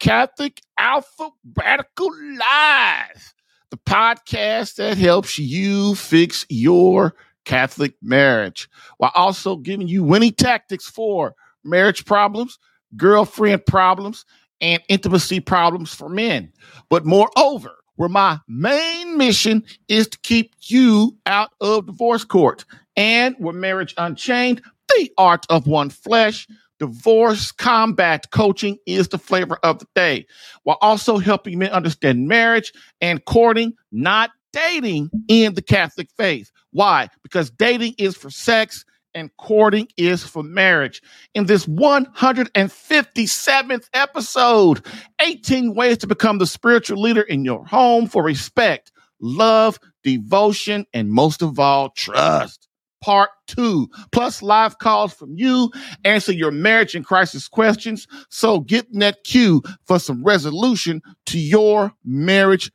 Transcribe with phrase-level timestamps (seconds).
[0.00, 3.34] Catholic Alpha Radical Live,
[3.70, 10.88] the podcast that helps you fix your Catholic marriage while also giving you winning tactics
[10.88, 11.34] for
[11.64, 12.58] marriage problems,
[12.96, 14.24] girlfriend problems,
[14.60, 16.52] and intimacy problems for men.
[16.88, 22.64] But moreover, where my main mission is to keep you out of divorce court
[22.96, 24.62] and where marriage unchained,
[24.96, 26.46] the art of one flesh
[26.78, 30.26] divorce combat coaching is the flavor of the day,
[30.62, 36.50] while also helping men understand marriage and courting, not dating in the Catholic faith.
[36.72, 37.08] Why?
[37.22, 41.02] Because dating is for sex and courting is for marriage.
[41.34, 44.86] In this 157th episode,
[45.20, 51.10] 18 ways to become the spiritual leader in your home for respect, love, devotion, and
[51.10, 52.67] most of all, trust
[53.00, 55.70] part two, plus live calls from you,
[56.04, 58.06] answer your marriage and crisis questions.
[58.30, 62.70] So get in that queue for some resolution to your marriage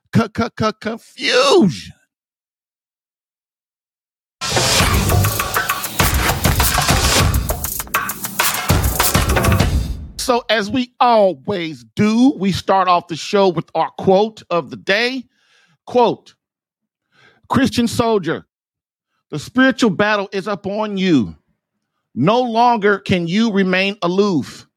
[0.81, 1.93] confusion.
[10.23, 14.77] So, as we always do, we start off the show with our quote of the
[14.77, 15.25] day.
[15.85, 16.35] Quote
[17.49, 18.45] Christian soldier,
[19.33, 21.35] the spiritual battle is upon you.
[22.13, 24.67] No longer can you remain aloof.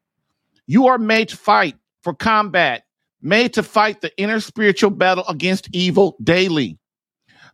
[0.65, 2.85] You are made to fight for combat,
[3.21, 6.79] made to fight the inner spiritual battle against evil daily.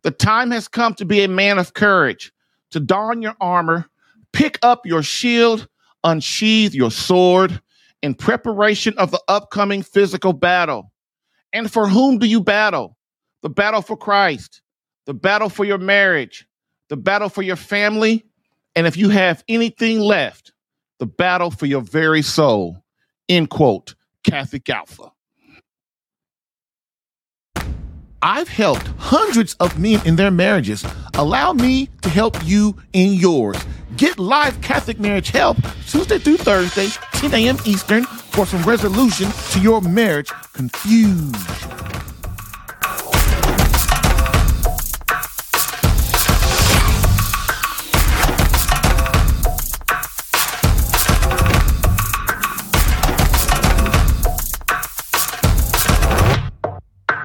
[0.03, 2.31] The time has come to be a man of courage,
[2.71, 3.85] to don your armor,
[4.31, 5.67] pick up your shield,
[6.05, 7.61] unsheathe your sword
[8.01, 10.89] in preparation of the upcoming physical battle.
[11.51, 12.95] And for whom do you battle?
[13.41, 14.61] The battle for Christ,
[15.05, 16.47] the battle for your marriage,
[16.93, 18.23] the battle for your family,
[18.75, 20.53] and if you have anything left,
[20.99, 22.83] the battle for your very soul.
[23.27, 23.95] End quote.
[24.23, 25.11] Catholic Alpha.
[28.21, 30.85] I've helped hundreds of men in their marriages.
[31.15, 33.57] Allow me to help you in yours.
[33.97, 37.57] Get live Catholic marriage help Tuesday through Thursday, 10 a.m.
[37.65, 41.33] Eastern, for some resolution to your marriage confusion.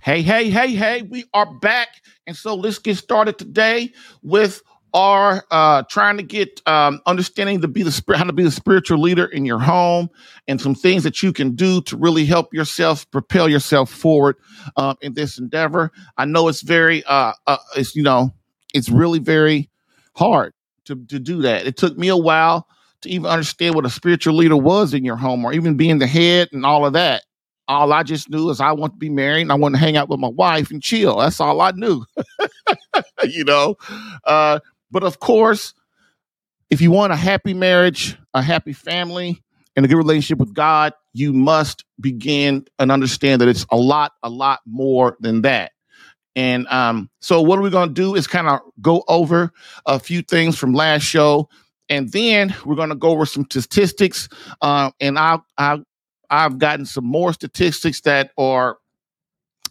[0.09, 1.89] Hey, hey, hey, hey, we are back.
[2.27, 3.93] And so let's get started today
[4.23, 4.63] with
[4.95, 8.51] our uh trying to get um understanding to be the spirit how to be the
[8.51, 10.09] spiritual leader in your home
[10.47, 14.37] and some things that you can do to really help yourself propel yourself forward
[14.79, 15.93] um in this endeavor.
[16.17, 18.33] I know it's very uh, uh it's you know
[18.73, 19.69] it's really very
[20.17, 20.55] hard
[20.87, 21.67] to to do that.
[21.67, 22.67] It took me a while
[23.03, 26.07] to even understand what a spiritual leader was in your home or even being the
[26.07, 27.25] head and all of that
[27.69, 29.97] all I just knew is I want to be married and I want to hang
[29.97, 31.19] out with my wife and chill.
[31.19, 32.05] That's all I knew,
[33.25, 33.77] you know.
[34.25, 35.75] Uh, but of course,
[36.71, 39.43] if you want a happy marriage, a happy family,
[39.79, 44.11] and a good relationship with God, you must begin and understand that it's a lot,
[44.25, 45.71] a lot more than that.
[46.35, 49.53] And um, so, what are we going to do is kind of go over
[49.87, 51.49] a few things from last show,
[51.89, 54.29] and then we're going to go over some statistics.
[54.61, 55.85] Uh, and I'll, I'll
[56.31, 58.79] I've gotten some more statistics that are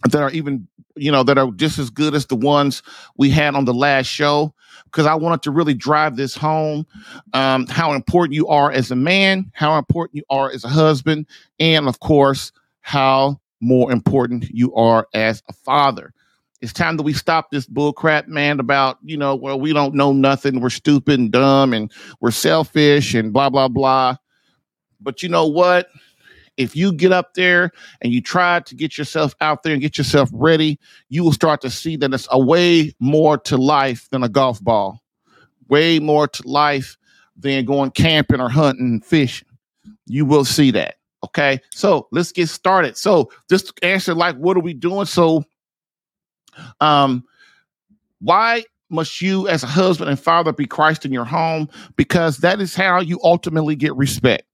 [0.10, 2.84] that are even you know that are just as good as the ones
[3.18, 4.54] we had on the last show
[4.86, 6.86] because I wanted to really drive this home
[7.34, 11.26] um, how important you are as a man, how important you are as a husband,
[11.60, 12.52] and of course
[12.82, 16.14] how more important you are as a father.
[16.62, 20.12] It's time that we stop this bullcrap, man, about, you know, well, we don't know
[20.12, 20.60] nothing.
[20.60, 24.16] We're stupid and dumb and we're selfish and blah, blah, blah.
[25.00, 25.88] But you know what?
[26.58, 27.72] If you get up there
[28.02, 31.62] and you try to get yourself out there and get yourself ready, you will start
[31.62, 35.00] to see that it's a way more to life than a golf ball,
[35.70, 36.98] way more to life
[37.38, 39.48] than going camping or hunting and fishing.
[40.08, 40.96] You will see that.
[41.24, 41.62] Okay.
[41.72, 42.98] So let's get started.
[42.98, 45.06] So just answer like, what are we doing?
[45.06, 45.44] So,
[46.82, 47.24] um,
[48.20, 51.70] why must you as a husband and father be Christ in your home?
[51.96, 54.47] Because that is how you ultimately get respect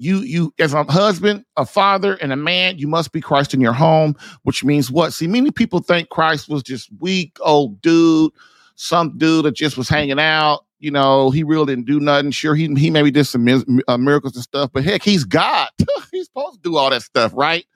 [0.00, 3.60] you you as a husband, a father, and a man, you must be Christ in
[3.60, 5.12] your home, which means what?
[5.12, 8.32] See, many people think Christ was just weak old dude,
[8.76, 10.64] some dude that just was hanging out.
[10.78, 12.30] You know, he really didn't do nothing.
[12.30, 13.46] Sure, he he maybe did some
[13.86, 15.68] uh, miracles and stuff, but heck, he's God.
[16.10, 17.66] he's supposed to do all that stuff, right?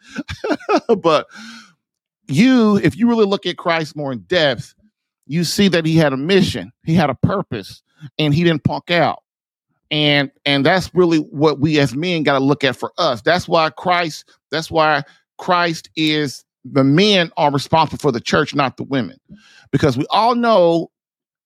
[0.99, 1.27] but
[2.27, 4.75] you, if you really look at Christ more in depth,
[5.27, 7.83] you see that he had a mission, he had a purpose,
[8.19, 9.24] and he didn't punk out
[9.95, 13.23] and and that's really what we as men got to look at for us.
[13.23, 15.05] That's why christ that's why
[15.39, 19.19] christ is the men are responsible for the church not the women.
[19.71, 20.91] Because we all know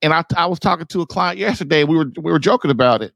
[0.00, 3.02] and I, I was talking to a client yesterday we were we were joking about
[3.02, 3.12] it.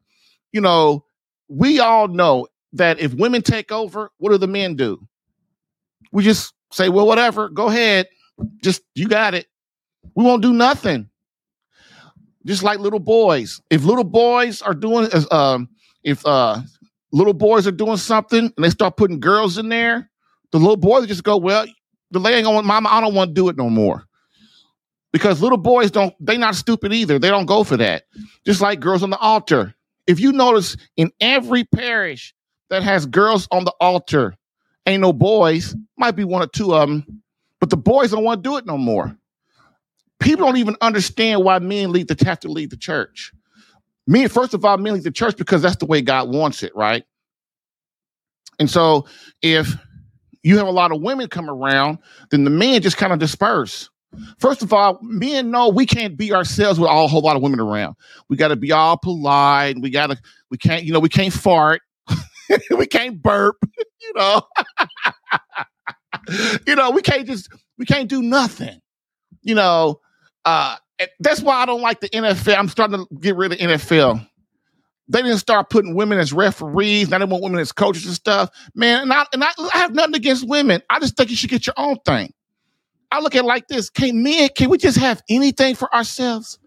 [0.53, 1.03] You know
[1.49, 5.01] we all know that if women take over what do the men do?
[6.13, 8.07] We just say well whatever go ahead.
[8.63, 9.47] Just you got it.
[10.15, 11.09] We won't do nothing
[12.47, 13.61] just like little boys.
[13.71, 15.69] If little boys are doing, um,
[16.03, 16.61] if uh,
[17.13, 20.11] little boys are doing something and they start putting girls in there,
[20.51, 21.67] the little boys just go, well,
[22.11, 24.05] the lady ain't going, mama, I don't want to do it no more.
[25.13, 27.19] Because little boys don't, they not stupid either.
[27.19, 28.05] They don't go for that.
[28.47, 29.75] Just like girls on the altar.
[30.07, 32.35] If you notice in every parish
[32.71, 34.35] that has girls on the altar,
[34.87, 37.23] ain't no boys, might be one or two of them,
[37.61, 39.17] but the boys don't want to do it no more
[40.23, 43.33] people don't even understand why men lead the have to lead the church.
[44.07, 46.75] Men, first of all, men lead the church because that's the way God wants it,
[46.75, 47.05] right?
[48.59, 49.07] And so
[49.43, 49.75] if
[50.43, 51.99] you have a lot of women come around,
[52.31, 53.89] then the men just kind of disperse.
[54.39, 57.43] First of all, men know we can't be ourselves with all, a whole lot of
[57.43, 57.95] women around.
[58.29, 59.77] We got to be all polite.
[59.81, 60.19] We got to,
[60.51, 61.81] we can't, you know, we can't fart.
[62.77, 63.57] we can't burp,
[64.01, 64.43] you know.
[66.67, 67.49] you know, we can't just,
[67.79, 68.81] we can't do nothing.
[69.43, 70.01] You know,
[70.45, 70.77] uh,
[71.21, 72.57] that's why I don't like the NFL.
[72.57, 74.27] I'm starting to get rid of NFL.
[75.09, 77.11] They didn't start putting women as referees.
[77.11, 78.51] Now they want women as coaches and stuff.
[78.75, 80.83] Man, and I, and I, I have nothing against women.
[80.89, 82.33] I just think you should get your own thing.
[83.11, 83.91] I look at it like this.
[83.91, 86.59] Can men, can we just have anything for ourselves?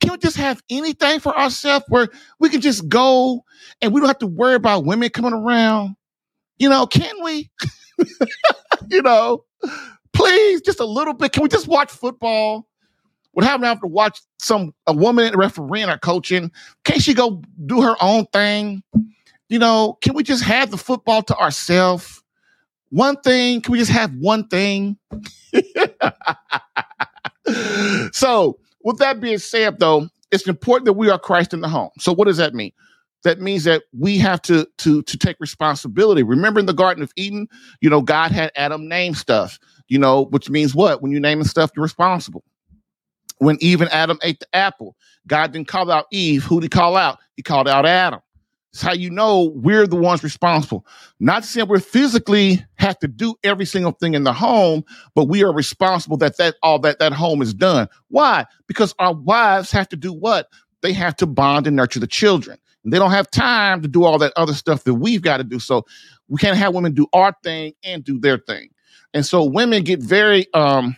[0.00, 2.08] Can we just have anything for ourselves where
[2.38, 3.44] we can just go
[3.80, 5.96] and we don't have to worry about women coming around?
[6.58, 7.50] You know, can we?
[8.88, 9.44] you know,
[10.12, 11.32] please, just a little bit.
[11.32, 12.67] Can we just watch football?
[13.38, 16.50] What happened after watch some a woman refereeing or coaching?
[16.82, 18.82] Can't she go do her own thing?
[19.48, 22.20] You know, can we just have the football to ourselves?
[22.90, 24.98] One thing, can we just have one thing?
[28.12, 31.90] so, with that being said, though, it's important that we are Christ in the home.
[32.00, 32.72] So, what does that mean?
[33.22, 36.24] That means that we have to to to take responsibility.
[36.24, 37.46] Remember in the Garden of Eden,
[37.80, 39.60] you know, God had Adam name stuff.
[39.86, 41.02] You know, which means what?
[41.02, 42.42] When you name naming stuff, you're responsible
[43.38, 44.96] when Eve and Adam ate the apple.
[45.26, 46.44] God didn't call out Eve.
[46.44, 47.18] Who did he call out?
[47.36, 48.20] He called out Adam.
[48.72, 50.86] It's how you know we're the ones responsible.
[51.20, 55.42] Not saying we physically have to do every single thing in the home, but we
[55.42, 57.88] are responsible that that all that that home is done.
[58.08, 58.44] Why?
[58.66, 60.48] Because our wives have to do what?
[60.82, 62.58] They have to bond and nurture the children.
[62.84, 65.44] And they don't have time to do all that other stuff that we've got to
[65.44, 65.58] do.
[65.58, 65.84] So
[66.28, 68.68] we can't have women do our thing and do their thing.
[69.14, 70.94] And so women get very um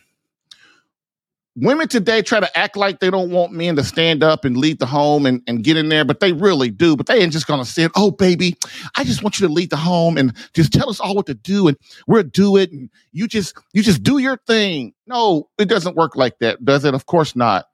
[1.61, 4.79] women today try to act like they don't want men to stand up and lead
[4.79, 6.97] the home and, and get in there, but they really do.
[6.97, 8.57] But they ain't just gonna say, Oh, baby,
[8.97, 11.35] I just want you to lead the home and just tell us all what to
[11.35, 11.77] do and
[12.07, 12.73] we'll do it.
[12.73, 14.95] And you just you just do your thing.
[15.07, 16.95] No, it doesn't work like that, does it?
[16.95, 17.67] Of course not.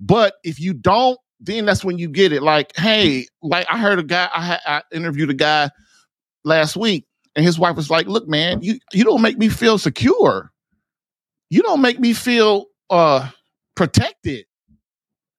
[0.00, 2.42] But if you don't, then that's when you get it.
[2.42, 5.70] Like, hey, like I heard a guy, I, I interviewed a guy
[6.44, 7.06] last week,
[7.36, 10.52] and his wife was like, Look, man, you you don't make me feel secure.
[11.50, 13.28] You don't make me feel uh
[13.74, 14.46] protected.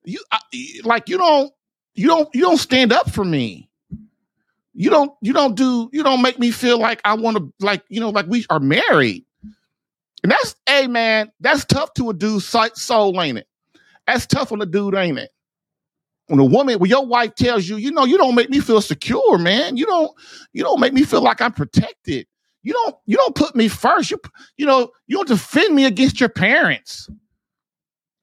[0.03, 0.39] You I,
[0.83, 1.51] like you don't
[1.95, 3.69] you don't you don't stand up for me.
[4.73, 7.83] You don't you don't do you don't make me feel like I want to like
[7.89, 9.25] you know like we are married.
[10.23, 13.47] And that's hey man, that's tough to a dude's soul, ain't it?
[14.07, 15.31] That's tough on a dude, ain't it?
[16.29, 18.81] When a woman, when your wife tells you, you know, you don't make me feel
[18.81, 19.77] secure, man.
[19.77, 20.11] You don't,
[20.53, 22.27] you don't make me feel like I'm protected.
[22.61, 24.11] You don't, you don't put me first.
[24.11, 24.19] You,
[24.57, 27.09] you know, you don't defend me against your parents.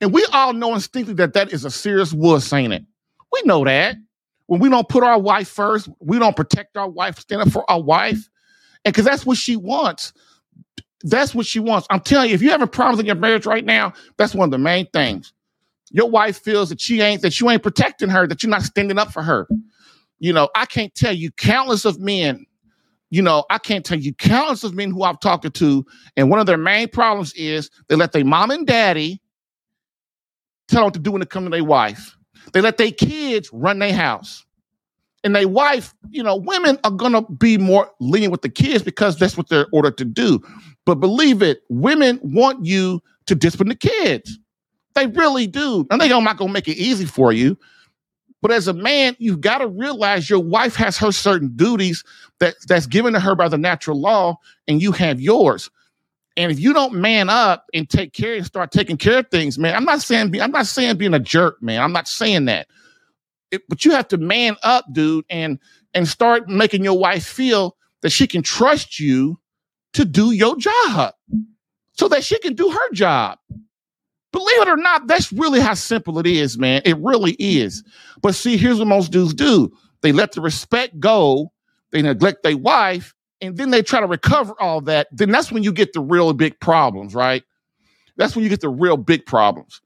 [0.00, 2.84] And we all know instinctively that that is a serious wuss, ain't it?
[3.32, 3.96] We know that.
[4.46, 7.68] When we don't put our wife first, we don't protect our wife, stand up for
[7.70, 8.28] our wife.
[8.84, 10.12] And because that's what she wants.
[11.02, 11.86] That's what she wants.
[11.90, 14.50] I'm telling you, if you're having problems in your marriage right now, that's one of
[14.52, 15.32] the main things.
[15.90, 18.98] Your wife feels that she ain't, that you ain't protecting her, that you're not standing
[18.98, 19.48] up for her.
[20.18, 22.46] You know, I can't tell you countless of men,
[23.10, 25.86] you know, I can't tell you countless of men who I've talked to,
[26.16, 29.20] and one of their main problems is they let their mom and daddy
[30.68, 32.16] tell them to do when it comes to their wife.
[32.52, 34.44] They let their kids run their house.
[35.24, 39.18] and they wife, you know, women are gonna be more lenient with the kids because
[39.18, 40.40] that's what they're ordered to do.
[40.84, 44.38] But believe it, women want you to discipline the kids.
[44.94, 45.86] They really do.
[45.90, 47.58] And they are not gonna make it easy for you.
[48.42, 52.04] But as a man, you've got to realize your wife has her certain duties
[52.38, 55.70] that, that's given to her by the natural law, and you have yours.
[56.36, 59.58] And if you don't man up and take care and start taking care of things,
[59.58, 61.80] man, I'm not saying be, I'm not saying being a jerk, man.
[61.80, 62.68] I'm not saying that.
[63.50, 65.58] It, but you have to man up, dude, and
[65.94, 69.40] and start making your wife feel that she can trust you
[69.94, 71.14] to do your job
[71.92, 73.38] so that she can do her job.
[74.32, 76.82] Believe it or not, that's really how simple it is, man.
[76.84, 77.82] It really is.
[78.20, 81.52] But see, here's what most dudes do they let the respect go,
[81.90, 85.08] they neglect their wife, and then they try to recover all that.
[85.12, 87.42] Then that's when you get the real big problems, right?
[88.16, 89.80] That's when you get the real big problems.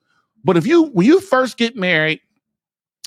[0.45, 2.21] But if you, when you first get married,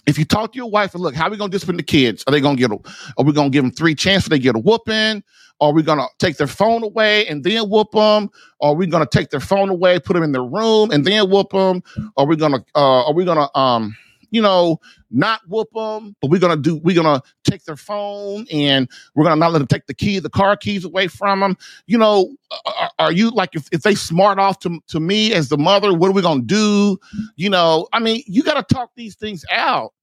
[0.06, 2.24] if you talk to your wife and look, how are we gonna discipline the kids?
[2.28, 2.78] Are they gonna get a,
[3.18, 5.24] are we gonna give them three chances they get a whooping?
[5.62, 8.30] Are we gonna take their phone away and then whoop them?
[8.60, 11.52] Are we gonna take their phone away, put them in their room and then whoop
[11.52, 11.84] them?
[12.18, 13.96] Are we gonna uh are we gonna um
[14.34, 14.80] you know
[15.12, 19.36] not whoop them, but we're gonna do we're gonna take their phone and we're gonna
[19.36, 21.56] not let them take the key, the car keys away from them.
[21.86, 22.36] You know,
[22.66, 25.94] are, are you like if, if they smart off to, to me as the mother,
[25.94, 26.98] what are we gonna do?
[27.36, 29.94] You know, I mean, you gotta talk these things out.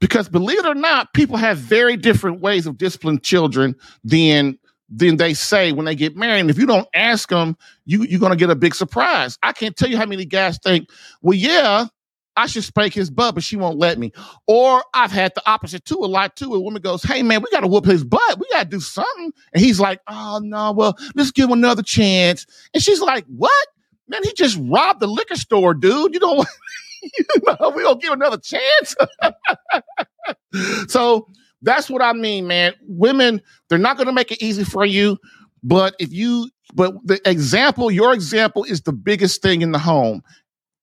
[0.00, 5.16] Because believe it or not, people have very different ways of disciplining children than than
[5.16, 6.40] they say when they get married.
[6.40, 9.38] And if you don't ask them, you, you're going to get a big surprise.
[9.42, 10.90] I can't tell you how many guys think,
[11.22, 11.86] well, yeah,
[12.36, 14.12] I should spank his butt, but she won't let me.
[14.46, 16.54] Or I've had the opposite too, a lot too.
[16.54, 18.38] A woman goes, Hey man, we gotta whoop his butt.
[18.38, 19.32] We gotta do something.
[19.52, 22.46] And he's like, Oh no, well, let's give him another chance.
[22.72, 23.66] And she's like, What?
[24.08, 26.14] Man, he just robbed the liquor store, dude.
[26.14, 26.46] You don't
[27.02, 28.94] you know, we don't give another chance.
[30.88, 31.28] so
[31.62, 32.74] that's what I mean, man.
[32.82, 35.18] Women, they're not gonna make it easy for you,
[35.62, 40.22] but if you but the example, your example is the biggest thing in the home.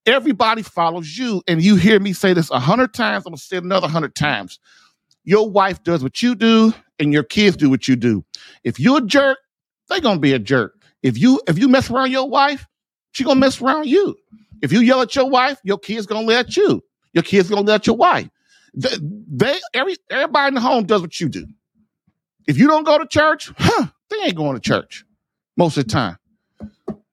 [0.06, 1.42] Everybody follows you.
[1.48, 3.26] And you hear me say this a hundred times.
[3.26, 4.60] I'm gonna say it another hundred times.
[5.24, 8.24] Your wife does what you do, and your kids do what you do.
[8.64, 9.38] If you're a jerk,
[9.90, 10.76] they're gonna be a jerk.
[11.04, 12.68] If you if you mess around your wife,
[13.12, 14.16] she gonna mess around you.
[14.62, 16.84] If you yell at your wife, your kids gonna let you.
[17.14, 18.30] Your kids gonna let your wife.
[18.74, 21.46] They, they every everybody in the home does what you do.
[22.48, 25.06] If you don't go to church, huh, they ain't going to church
[25.58, 26.18] most of the time.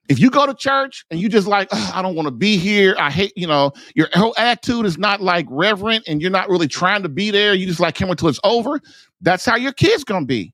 [0.08, 2.94] If you go to church and you just like, I don't want to be here,
[2.98, 6.68] I hate, you know, your whole attitude is not like reverent and you're not really
[6.68, 7.54] trying to be there.
[7.54, 8.80] You just like come until it's over.
[9.20, 10.52] That's how your kids gonna be.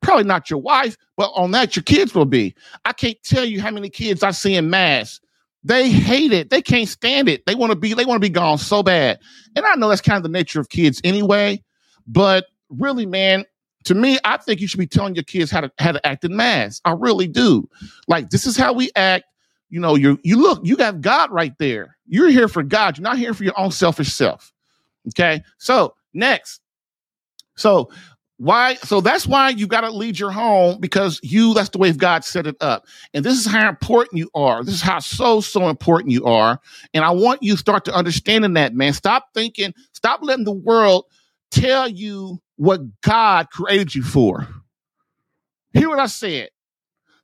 [0.00, 2.54] Probably not your wife, but on that, your kids will be.
[2.84, 5.20] I can't tell you how many kids I see in mass.
[5.64, 6.50] They hate it.
[6.50, 7.44] They can't stand it.
[7.46, 9.18] They want to be, they want to be gone so bad.
[9.56, 11.62] And I know that's kind of the nature of kids anyway.
[12.06, 13.44] But really, man,
[13.86, 16.24] to me, I think you should be telling your kids how to how to act
[16.24, 16.80] in mass.
[16.84, 17.68] I really do.
[18.08, 19.24] Like this is how we act.
[19.68, 21.96] You know, you you look, you got God right there.
[22.06, 22.98] You're here for God.
[22.98, 24.52] You're not here for your own selfish self.
[25.08, 25.42] Okay.
[25.58, 26.60] So next,
[27.56, 27.90] so
[28.38, 28.74] why?
[28.74, 31.54] So that's why you got to lead your home because you.
[31.54, 32.86] That's the way God set it up.
[33.14, 34.64] And this is how important you are.
[34.64, 36.60] This is how so so important you are.
[36.92, 38.92] And I want you to start to understanding that, man.
[38.92, 39.72] Stop thinking.
[39.92, 41.04] Stop letting the world
[41.50, 44.46] tell you what God created you for.
[45.72, 46.50] Hear what I said.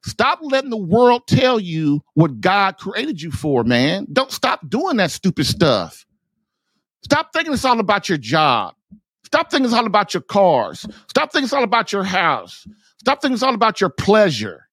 [0.05, 4.07] Stop letting the world tell you what God created you for, man.
[4.13, 6.05] Don't stop doing that stupid stuff.
[7.05, 8.75] Stop thinking it's all about your job.
[9.25, 10.87] Stop thinking it's all about your cars.
[11.09, 12.67] Stop thinking it's all about your house.
[12.99, 14.69] Stop thinking it's all about your pleasure.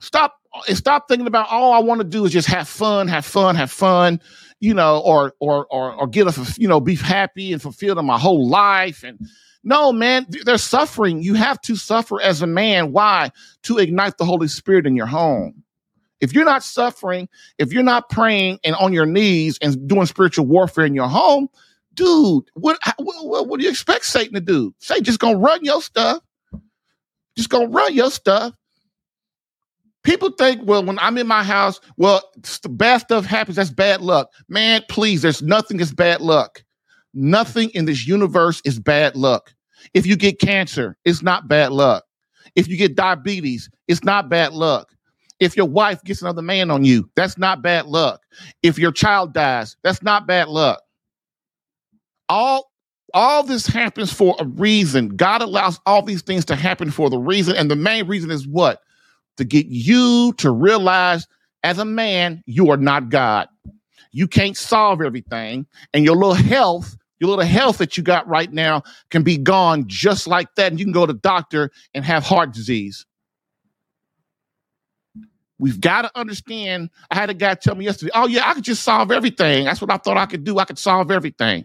[0.00, 0.34] Stop
[0.68, 3.70] stop thinking about all I want to do is just have fun, have fun, have
[3.70, 4.20] fun
[4.60, 8.06] you know, or or or or get a you know be happy and fulfilled in
[8.06, 9.02] my whole life.
[9.02, 9.18] And
[9.64, 11.22] no, man, they're suffering.
[11.22, 12.92] You have to suffer as a man.
[12.92, 13.30] Why?
[13.64, 15.62] To ignite the Holy Spirit in your home.
[16.20, 20.46] If you're not suffering, if you're not praying and on your knees and doing spiritual
[20.46, 21.48] warfare in your home,
[21.94, 24.74] dude, what what, what do you expect Satan to do?
[24.78, 26.22] Say just gonna run your stuff.
[27.36, 28.54] Just gonna run your stuff.
[30.08, 32.22] People think, well, when I'm in my house, well,
[32.70, 33.56] bad stuff happens.
[33.56, 34.30] That's bad luck.
[34.48, 36.64] Man, please, there's nothing that's bad luck.
[37.12, 39.52] Nothing in this universe is bad luck.
[39.92, 42.04] If you get cancer, it's not bad luck.
[42.56, 44.94] If you get diabetes, it's not bad luck.
[45.40, 48.22] If your wife gets another man on you, that's not bad luck.
[48.62, 50.80] If your child dies, that's not bad luck.
[52.30, 52.72] All
[53.12, 55.10] all this happens for a reason.
[55.10, 57.56] God allows all these things to happen for the reason.
[57.56, 58.80] And the main reason is what?
[59.38, 61.26] To get you to realize
[61.64, 63.48] as a man, you are not God.
[64.12, 68.52] You can't solve everything, and your little health Your little health that you got right
[68.52, 70.70] now can be gone just like that.
[70.70, 73.06] And you can go to the doctor and have heart disease.
[75.58, 76.90] We've got to understand.
[77.10, 79.64] I had a guy tell me yesterday, oh, yeah, I could just solve everything.
[79.64, 80.60] That's what I thought I could do.
[80.60, 81.64] I could solve everything.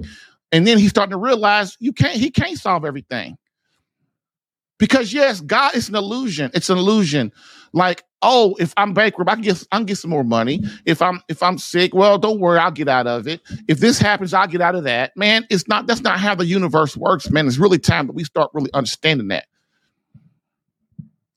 [0.52, 3.38] And then he's starting to realize you can't, he can't solve everything.
[4.80, 6.50] Because yes, God is an illusion.
[6.56, 7.32] It's an illusion.
[7.74, 10.62] Like, oh, if I'm bankrupt, I can get I can get some more money.
[10.86, 13.42] If I'm if I'm sick, well, don't worry, I'll get out of it.
[13.68, 15.12] If this happens, I'll get out of that.
[15.18, 17.48] Man, it's not that's not how the universe works, man.
[17.48, 19.48] It's really time that we start really understanding that.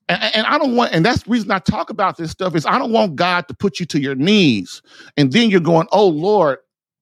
[0.08, 2.64] And, and, I don't want, and that's the reason I talk about this stuff is
[2.64, 4.80] I don't want God to put you to your knees
[5.16, 6.58] and then you're going, oh Lord,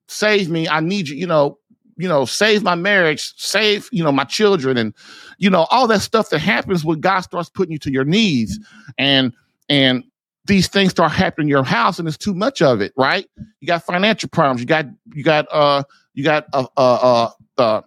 [0.09, 0.67] save me.
[0.69, 1.59] I need you, you know,
[1.96, 4.94] you know, save my marriage, save, you know, my children, and
[5.38, 8.58] you know, all that stuff that happens when God starts putting you to your knees.
[8.98, 9.32] And
[9.68, 10.04] and
[10.46, 13.26] these things start happening in your house and it's too much of it, right?
[13.60, 17.80] You got financial problems, you got you got uh you got uh uh uh, uh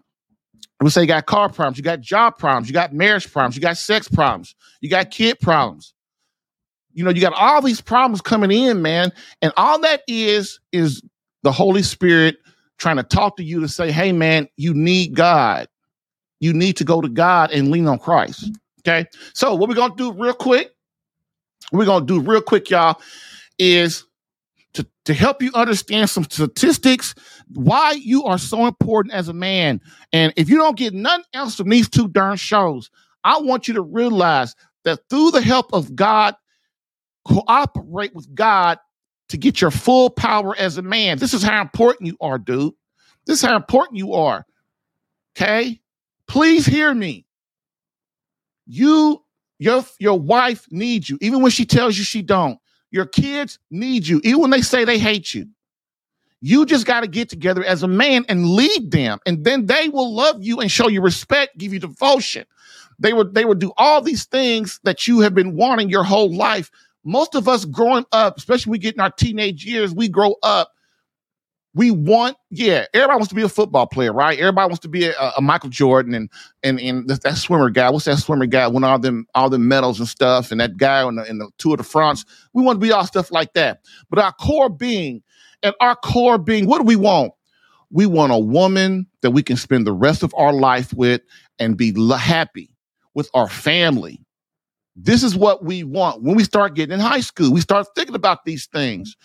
[0.82, 3.62] we say you got car problems, you got job problems, you got marriage problems, you
[3.62, 5.94] got sex problems, you got kid problems.
[6.94, 9.12] You know, you got all these problems coming in, man,
[9.42, 11.02] and all that is is
[11.44, 12.38] the Holy Spirit
[12.78, 15.68] trying to talk to you to say, hey, man, you need God.
[16.40, 18.52] You need to go to God and lean on Christ.
[18.82, 19.08] Okay.
[19.34, 20.72] So, what we're going to do real quick,
[21.72, 23.02] we're going to do real quick, y'all,
[23.58, 24.06] is
[24.74, 27.16] to, to help you understand some statistics,
[27.50, 29.82] why you are so important as a man.
[30.14, 32.92] And if you don't get nothing else from these two darn shows,
[33.24, 36.36] I want you to realize that through the help of God,
[37.26, 38.78] cooperate with God
[39.30, 41.18] to get your full power as a man.
[41.18, 42.74] This is how important you are, dude.
[43.26, 44.46] This is how important you are.
[45.36, 45.82] Okay?
[46.28, 47.26] Please hear me.
[48.66, 49.24] You,
[49.60, 52.60] your, your wife needs you, even when she tells you she don't.
[52.92, 55.48] Your kids need you, even when they say they hate you.
[56.40, 59.90] You just got to get together as a man and lead them, and then they
[59.90, 62.46] will love you and show you respect, give you devotion.
[63.00, 66.34] They would they would do all these things that you have been wanting your whole
[66.36, 66.72] life
[67.08, 70.74] most of us growing up, especially we get in our teenage years, we grow up.
[71.74, 74.38] We want, yeah, everybody wants to be a football player, right?
[74.38, 76.30] Everybody wants to be a, a Michael Jordan and
[76.64, 77.90] and and that, that, swimmer guy.
[77.92, 78.68] What's that swimmer guy?
[78.68, 81.50] Won all them all the medals and stuff, and that guy in the, in the
[81.60, 82.26] Tour de France.
[82.54, 83.82] We want to be all stuff like that.
[84.10, 85.22] But our core being,
[85.62, 87.32] and our core being, what do we want?
[87.92, 91.22] We want a woman that we can spend the rest of our life with
[91.60, 92.72] and be happy
[93.14, 94.20] with our family
[94.98, 96.24] this is what we want.
[96.24, 99.16] When we start getting in high school, we start thinking about these things.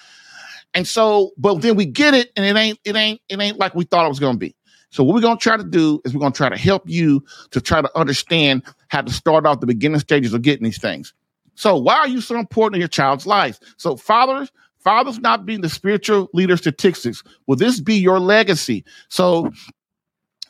[0.75, 3.75] And so, but then we get it and it ain't, it ain't, it ain't like
[3.75, 4.55] we thought it was going to be.
[4.91, 6.83] So what we're going to try to do is we're going to try to help
[6.87, 10.79] you to try to understand how to start off the beginning stages of getting these
[10.79, 11.15] things.
[11.55, 13.59] So why are you so important in your child's life?
[13.79, 18.85] So fathers, fathers not being the spiritual leader statistics, will this be your legacy?
[19.09, 19.51] So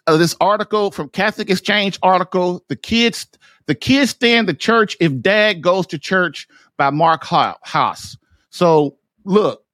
[0.09, 3.27] uh, this article from Catholic Exchange article, the kids
[3.66, 8.16] the kids stay in the church if dad goes to church by Mark Haas.
[8.51, 9.64] So look,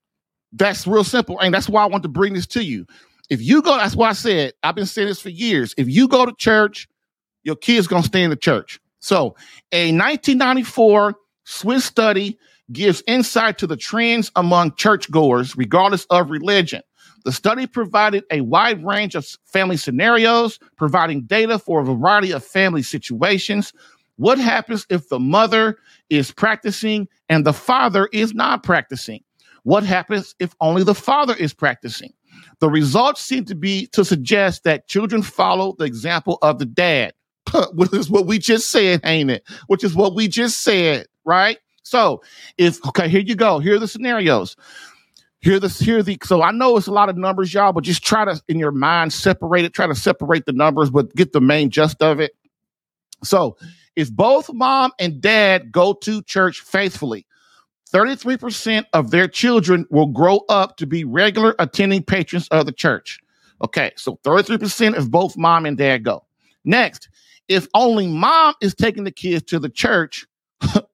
[0.53, 1.39] that's real simple.
[1.41, 2.87] And that's why I want to bring this to you.
[3.31, 5.75] If you go, that's why I said, I've been saying this for years.
[5.77, 6.89] If you go to church,
[7.43, 8.81] your kid's going to stay in the church.
[9.01, 9.37] So
[9.73, 12.39] a 1994 Swiss study
[12.73, 16.83] gives insight to the trends among churchgoers, regardless of religion.
[17.29, 22.43] The study provided a wide range of family scenarios, providing data for a variety of
[22.43, 23.75] family situations.
[24.17, 25.77] What happens if the mother
[26.09, 29.23] is practicing and the father is not practicing?
[29.65, 32.15] What happens if only the father is practicing?
[32.61, 37.13] The results seem to be to suggest that children follow the example of the dad,
[37.75, 39.47] which is what we just said, ain't it?
[39.67, 41.59] Which is what we just said, right?
[41.83, 42.23] So,
[42.57, 43.59] if okay, here you go.
[43.59, 44.57] Here are the scenarios.
[45.41, 48.05] Here this here the so I know it's a lot of numbers, y'all, but just
[48.05, 51.41] try to in your mind separate it, try to separate the numbers, but get the
[51.41, 52.33] main gist of it.
[53.23, 53.57] So
[53.95, 57.27] if both mom and dad go to church faithfully,
[57.93, 63.19] 33% of their children will grow up to be regular attending patrons of the church.
[63.63, 66.25] Okay, so 33% if both mom and dad go.
[66.65, 67.09] Next,
[67.49, 70.27] if only mom is taking the kids to the church,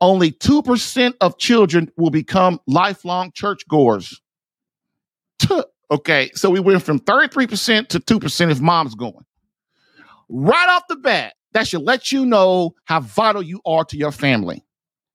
[0.00, 4.20] only 2% of children will become lifelong churchgoers.
[5.90, 9.24] okay, so we went from 33% to 2% if mom's going.
[10.28, 14.12] Right off the bat, that should let you know how vital you are to your
[14.12, 14.64] family.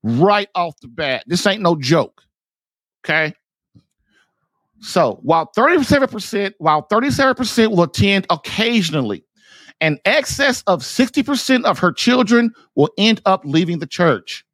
[0.03, 1.23] Right off the bat.
[1.27, 2.23] This ain't no joke.
[3.05, 3.33] Okay.
[4.79, 9.23] So while 37%, while 37% will attend occasionally,
[9.81, 14.45] an excess of 60% of her children will end up leaving the church.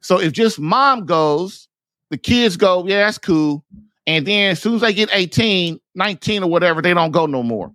[0.00, 1.68] So if just mom goes,
[2.08, 3.64] the kids go, yeah, that's cool.
[4.06, 7.42] And then as soon as they get 18, 19 or whatever, they don't go no
[7.42, 7.72] more.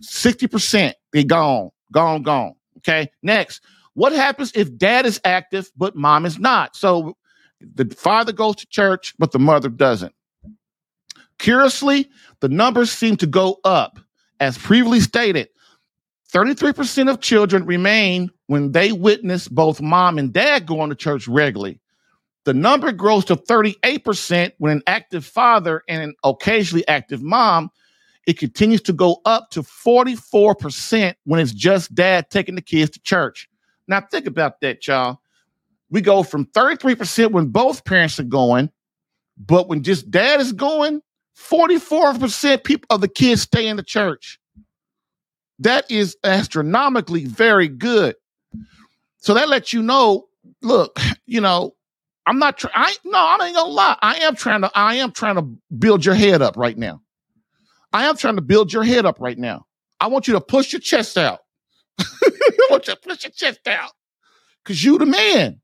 [0.00, 2.54] 60% they gone, gone, gone.
[2.78, 3.10] Okay.
[3.22, 3.62] Next,
[3.94, 6.76] what happens if dad is active but mom is not?
[6.76, 7.16] So
[7.60, 10.14] the father goes to church, but the mother doesn't.
[11.38, 12.08] Curiously,
[12.40, 13.98] the numbers seem to go up.
[14.40, 15.48] As previously stated,
[16.32, 21.80] 33% of children remain when they witness both mom and dad going to church regularly.
[22.44, 27.70] The number grows to 38% when an active father and an occasionally active mom.
[28.26, 33.00] It continues to go up to 44% when it's just dad taking the kids to
[33.00, 33.48] church.
[33.86, 35.20] Now, think about that, y'all.
[35.90, 38.70] We go from 33% when both parents are going,
[39.38, 41.00] but when just dad is going,
[41.38, 44.38] 44% people of the kids stay in the church.
[45.60, 48.16] That is astronomically very good.
[49.18, 50.28] So that lets you know,
[50.62, 51.74] look, you know,
[52.26, 52.62] I'm not.
[52.74, 53.96] I no, I ain't gonna lie.
[54.02, 54.70] I am trying to.
[54.74, 55.42] I am trying to
[55.78, 57.00] build your head up right now.
[57.94, 59.64] I am trying to build your head up right now.
[59.98, 61.40] I want you to push your chest out.
[61.98, 63.92] I want you to push your chest out,
[64.66, 65.60] cause you the man.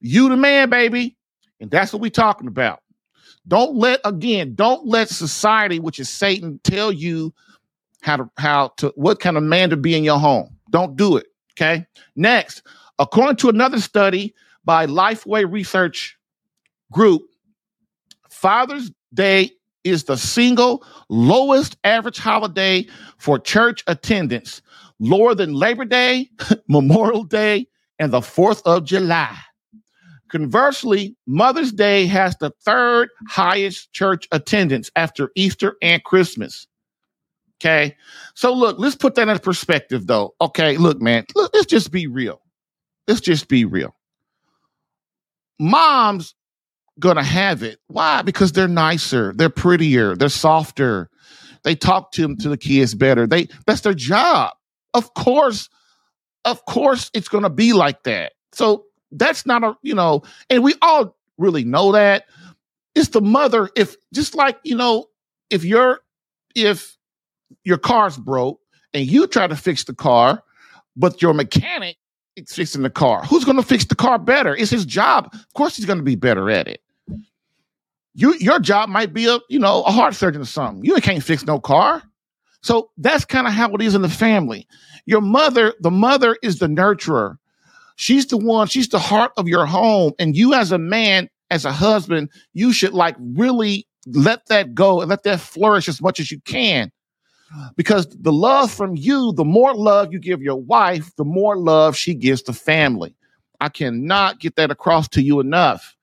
[0.00, 1.16] You the man, baby,
[1.60, 2.80] and that's what we talking about.
[3.48, 4.54] Don't let again.
[4.54, 7.32] Don't let society, which is Satan, tell you
[8.02, 10.56] how to how to what kind of man to be in your home.
[10.70, 11.26] Don't do it.
[11.52, 11.86] Okay.
[12.16, 12.62] Next,
[12.98, 16.18] according to another study by Lifeway Research
[16.92, 17.22] Group,
[18.28, 19.50] Father's Day
[19.84, 22.86] is the single lowest average holiday
[23.18, 24.60] for church attendance,
[24.98, 26.28] lower than Labor Day,
[26.68, 29.36] Memorial Day, and the 4th of July.
[30.30, 36.66] Conversely, Mother's Day has the third highest church attendance after Easter and Christmas.
[37.60, 37.96] Okay.
[38.34, 40.34] So look, let's put that in perspective though.
[40.40, 42.40] Okay, look, man, look, let's just be real.
[43.08, 43.94] Let's just be real.
[45.58, 46.34] Mom's
[46.98, 47.78] gonna have it.
[47.86, 48.22] Why?
[48.22, 51.08] Because they're nicer, they're prettier, they're softer.
[51.64, 53.26] They talk to them to the kids better.
[53.26, 54.52] They that's their job.
[54.94, 55.68] Of course,
[56.44, 58.32] of course it's gonna be like that.
[58.52, 58.84] So
[59.18, 62.26] that's not a, you know, and we all really know that.
[62.94, 65.06] It's the mother, if just like, you know,
[65.50, 66.00] if you're
[66.54, 66.96] if
[67.64, 68.60] your car's broke
[68.94, 70.42] and you try to fix the car,
[70.96, 71.96] but your mechanic
[72.36, 73.24] is fixing the car.
[73.24, 74.56] Who's going to fix the car better?
[74.56, 75.30] It's his job.
[75.32, 76.80] Of course, he's going to be better at it.
[78.14, 80.84] You, your job might be a, you know, a heart surgeon or something.
[80.84, 82.02] You can't fix no car.
[82.62, 84.66] So that's kind of how it is in the family.
[85.04, 87.36] Your mother, the mother is the nurturer.
[87.96, 90.12] She's the one, she's the heart of your home.
[90.18, 95.00] And you as a man, as a husband, you should like really let that go
[95.00, 96.92] and let that flourish as much as you can
[97.76, 101.96] because the love from you, the more love you give your wife, the more love
[101.96, 103.14] she gives the family.
[103.60, 105.96] I cannot get that across to you enough.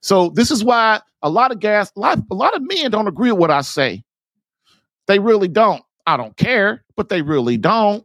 [0.00, 3.08] So this is why a lot of guys, a lot, a lot of men don't
[3.08, 4.04] agree with what I say.
[5.06, 5.82] They really don't.
[6.06, 8.04] I don't care, but they really don't.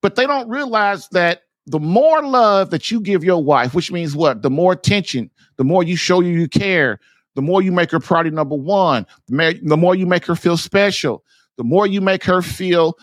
[0.00, 4.16] But they don't realize that the more love that you give your wife, which means
[4.16, 4.42] what?
[4.42, 6.98] The more attention, the more you show you you care,
[7.34, 11.24] the more you make her priority number one, the more you make her feel special,
[11.56, 12.96] the more you make her feel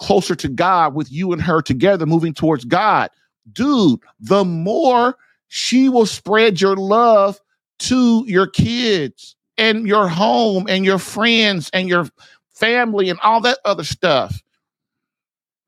[0.00, 3.10] closer to God with you and her together moving towards God,
[3.52, 5.16] dude, the more
[5.48, 7.40] she will spread your love
[7.80, 12.06] to your kids and your home and your friends and your
[12.50, 14.42] family and all that other stuff.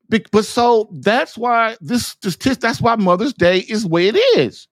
[0.09, 4.67] But so that's why this, this that's why Mother's Day is the way it is.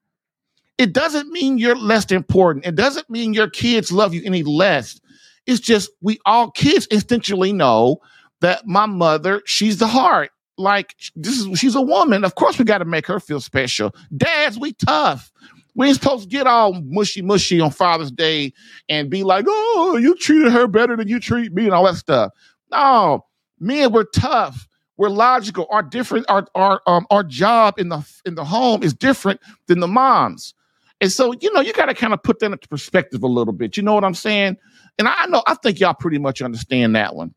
[0.77, 2.65] It doesn't mean you're less important.
[2.65, 4.99] It doesn't mean your kids love you any less.
[5.45, 7.97] It's just we all kids instinctually know
[8.41, 10.31] that my mother, she's the heart.
[10.57, 12.23] Like this is she's a woman.
[12.23, 13.93] Of course, we got to make her feel special.
[14.15, 15.31] Dads, we tough.
[15.75, 18.53] We ain't supposed to get all mushy mushy on Father's Day
[18.87, 21.97] and be like, oh, you treated her better than you treat me and all that
[21.97, 22.31] stuff.
[22.71, 23.25] No,
[23.59, 24.67] men, we're tough.
[24.97, 25.67] We're logical.
[25.69, 29.79] Our different, our our um our job in the in the home is different than
[29.79, 30.53] the moms.
[31.01, 33.53] And so, you know, you got to kind of put that into perspective a little
[33.53, 33.75] bit.
[33.75, 34.57] You know what I'm saying?
[34.97, 37.33] And I know, I think y'all pretty much understand that one.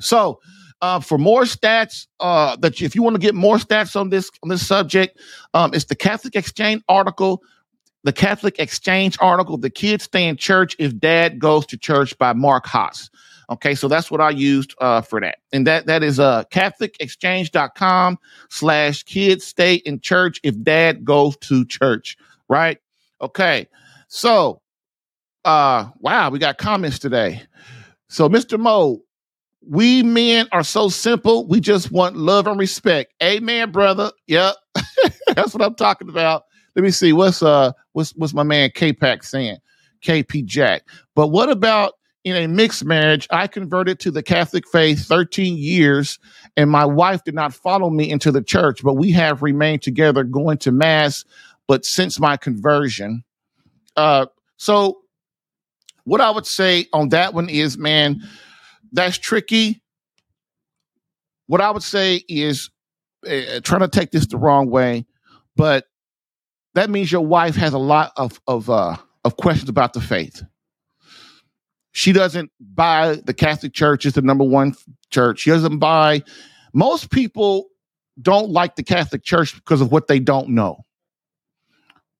[0.00, 0.40] So,
[0.82, 4.10] uh, for more stats, uh, that you, if you want to get more stats on
[4.10, 5.18] this on this subject,
[5.54, 7.42] um, it's the Catholic Exchange article,
[8.02, 12.32] the Catholic Exchange article, "The Kids Stay in Church If Dad Goes to Church" by
[12.32, 13.08] Mark Haas.
[13.50, 18.18] Okay, so that's what I used uh, for that, and that that is uh, CatholicExchange.com
[18.48, 22.16] slash Kids Stay in Church If Dad Goes to Church.
[22.48, 22.78] Right?
[23.20, 23.68] Okay,
[24.08, 24.60] so
[25.44, 27.42] uh, wow, we got comments today.
[28.08, 28.58] So, Mr.
[28.58, 29.02] Mo,
[29.66, 31.46] we men are so simple.
[31.46, 33.12] We just want love and respect.
[33.22, 34.12] Amen, brother.
[34.26, 34.56] Yep.
[35.34, 36.44] That's what I'm talking about.
[36.76, 37.12] Let me see.
[37.12, 39.58] What's uh what's what's my man K-Pack saying?
[40.02, 40.82] KP Jack.
[41.14, 43.28] But what about in a mixed marriage?
[43.30, 46.18] I converted to the Catholic faith 13 years,
[46.56, 50.24] and my wife did not follow me into the church, but we have remained together
[50.24, 51.24] going to mass.
[51.66, 53.24] But since my conversion,
[53.96, 55.00] uh, so
[56.04, 58.20] what I would say on that one is, man,
[58.92, 59.82] that's tricky.
[61.46, 62.70] What I would say is,
[63.26, 65.06] uh, trying to take this the wrong way,
[65.56, 65.86] but
[66.74, 70.42] that means your wife has a lot of of uh, of questions about the faith.
[71.94, 74.74] She doesn't buy the Catholic Church is the number one
[75.10, 75.40] church.
[75.40, 76.22] She doesn't buy.
[76.72, 77.68] Most people
[78.20, 80.84] don't like the Catholic Church because of what they don't know.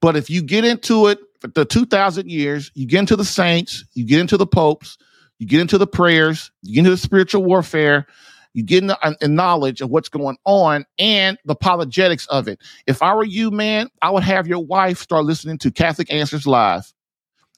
[0.00, 3.84] But if you get into it for the 2,000 years, you get into the saints,
[3.94, 4.96] you get into the popes,
[5.40, 8.06] you get into the prayers, you get into the spiritual warfare,
[8.52, 12.60] you get into the, uh, knowledge of what's going on and the apologetics of it.
[12.86, 16.46] If I were you, man, I would have your wife start listening to Catholic Answers
[16.46, 16.92] Live.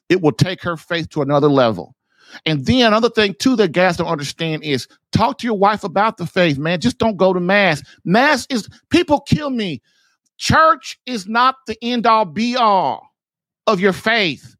[0.09, 1.93] It will take her faith to another level.
[2.45, 6.17] And then another thing too that guys don't understand is talk to your wife about
[6.17, 6.79] the faith, man.
[6.79, 7.81] Just don't go to mass.
[8.05, 9.81] Mass is people kill me.
[10.37, 13.09] Church is not the end all be all
[13.65, 14.55] of your faith.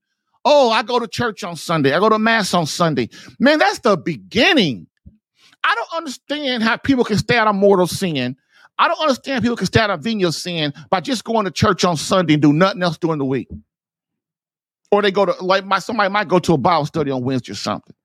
[0.46, 1.94] Oh, I go to church on Sunday.
[1.94, 3.10] I go to mass on Sunday.
[3.40, 4.88] Man, that's the beginning.
[5.64, 8.38] I don't understand how people can stay out of mortal sin.
[8.80, 11.84] I don't understand people can stay out of venial sin by just going to church
[11.84, 13.50] on Sunday and do nothing else during the week.
[14.92, 17.52] Or they go to like my somebody might go to a Bible study on Wednesday
[17.52, 17.96] or something.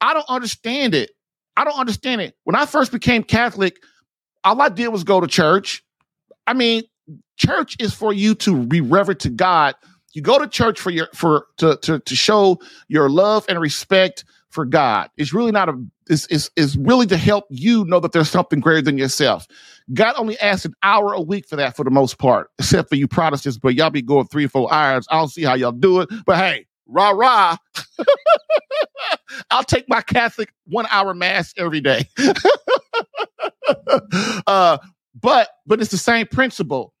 [0.00, 1.10] I don't understand it.
[1.56, 2.34] I don't understand it.
[2.44, 3.76] When I first became Catholic,
[4.44, 5.84] all I did was go to church.
[6.46, 6.84] I mean,
[7.36, 9.74] church is for you to be reverent to God.
[10.14, 14.24] You go to church for your for to to to show your love and respect
[14.52, 15.10] for God.
[15.16, 15.74] It's really not a
[16.08, 19.46] is is is really to help you know that there's something greater than yourself.
[19.94, 22.96] God only asks an hour a week for that for the most part, except for
[22.96, 25.06] you Protestants, but y'all be going three or four hours.
[25.10, 26.08] I don't see how y'all do it.
[26.26, 27.56] But hey, rah rah.
[29.50, 32.08] I'll take my Catholic one hour mass every day.
[34.46, 34.78] uh,
[35.20, 36.94] but but it's the same principle.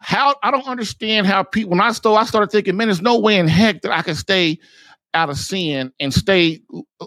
[0.00, 3.18] How I don't understand how people when I stole, I started thinking, man, there's no
[3.18, 4.58] way in heck that I can stay
[5.18, 6.60] out of sin and stay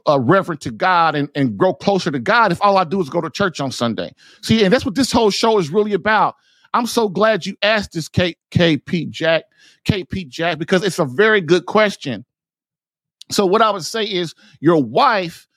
[0.07, 3.09] uh, reverent to God and, and grow closer to God if all I do is
[3.09, 4.13] go to church on Sunday.
[4.43, 6.35] See, and that's what this whole show is really about.
[6.73, 9.45] I'm so glad you asked this K- KP Jack,
[9.85, 12.25] KP Jack, because it's a very good question.
[13.31, 15.47] So what I would say is your wife,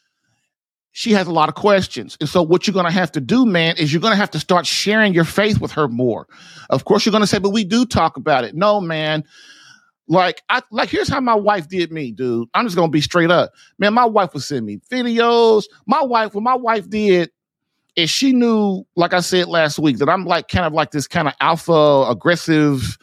[0.93, 2.17] she has a lot of questions.
[2.21, 4.31] And so what you're going to have to do, man, is you're going to have
[4.33, 6.29] to start sharing your faith with her more.
[6.71, 8.55] Of course, you're going to say, but we do talk about it.
[8.55, 9.25] No, man.
[10.07, 12.49] Like I like here's how my wife did me, dude.
[12.55, 13.53] I'm just gonna be straight up.
[13.79, 15.65] Man, my wife would send me videos.
[15.87, 17.31] My wife, what my wife did
[17.97, 21.07] is she knew, like I said last week, that I'm like kind of like this
[21.07, 22.99] kind of alpha aggressive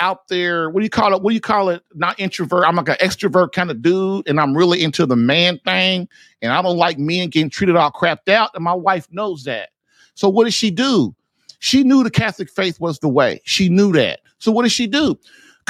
[0.00, 0.68] out there.
[0.70, 1.22] What do you call it?
[1.22, 1.82] What do you call it?
[1.94, 2.64] Not introvert.
[2.66, 6.08] I'm like an extrovert kind of dude, and I'm really into the man thing.
[6.42, 8.50] And I don't like men getting treated all crapped out.
[8.54, 9.70] And my wife knows that.
[10.14, 11.14] So what did she do?
[11.60, 13.40] She knew the Catholic faith was the way.
[13.44, 14.20] She knew that.
[14.38, 15.18] So what did she do?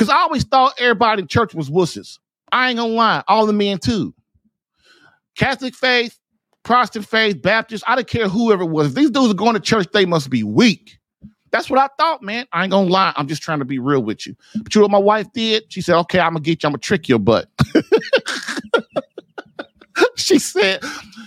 [0.00, 2.18] Because I always thought everybody in church was wusses.
[2.50, 4.14] I ain't gonna lie, all the men too.
[5.36, 6.18] Catholic faith,
[6.62, 8.86] Protestant faith, Baptist, I don't care whoever it was.
[8.86, 10.98] If these dudes are going to church, they must be weak.
[11.50, 12.46] That's what I thought, man.
[12.50, 13.12] I ain't gonna lie.
[13.14, 14.34] I'm just trying to be real with you.
[14.62, 15.70] But you know what my wife did?
[15.70, 17.50] She said, okay, I'm gonna get you, I'm gonna trick your butt.
[20.16, 20.82] she said,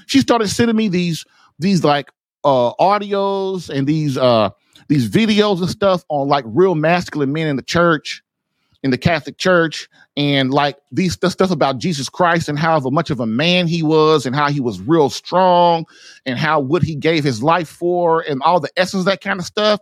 [0.08, 1.26] she started sending me these,
[1.60, 2.10] these like
[2.44, 4.50] uh audios and these uh
[4.88, 8.23] these videos and stuff on like real masculine men in the church
[8.84, 13.10] in the Catholic Church and like these the stuff about Jesus Christ and how much
[13.10, 15.86] of a man he was and how he was real strong
[16.26, 19.46] and how what he gave his life for and all the essence that kind of
[19.46, 19.80] stuff.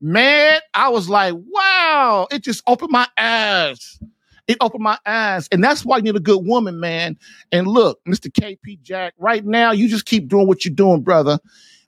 [0.00, 3.98] Man, I was like, wow, it just opened my eyes.
[4.48, 5.48] It opened my eyes.
[5.52, 7.16] And that's why you need a good woman, man.
[7.52, 8.26] And look, Mr.
[8.26, 11.38] KP Jack, right now, you just keep doing what you're doing, brother.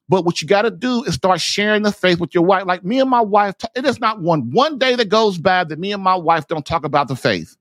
[0.09, 2.67] But what you got to do is start sharing the faith with your wife.
[2.67, 5.79] Like me and my wife, it is not one one day that goes by that
[5.79, 7.57] me and my wife don't talk about the faith.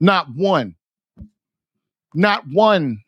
[0.00, 0.74] Not one.
[2.14, 3.02] Not one.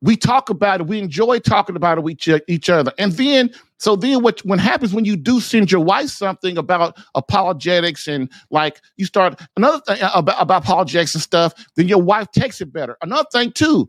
[0.00, 0.86] We talk about it.
[0.88, 2.92] We enjoy talking about it with each other.
[2.98, 6.96] And then, so then what when happens when you do send your wife something about
[7.14, 12.02] apologetics and like you start another thing uh, about, about apologetics and stuff, then your
[12.02, 12.96] wife takes it better.
[13.00, 13.88] Another thing too,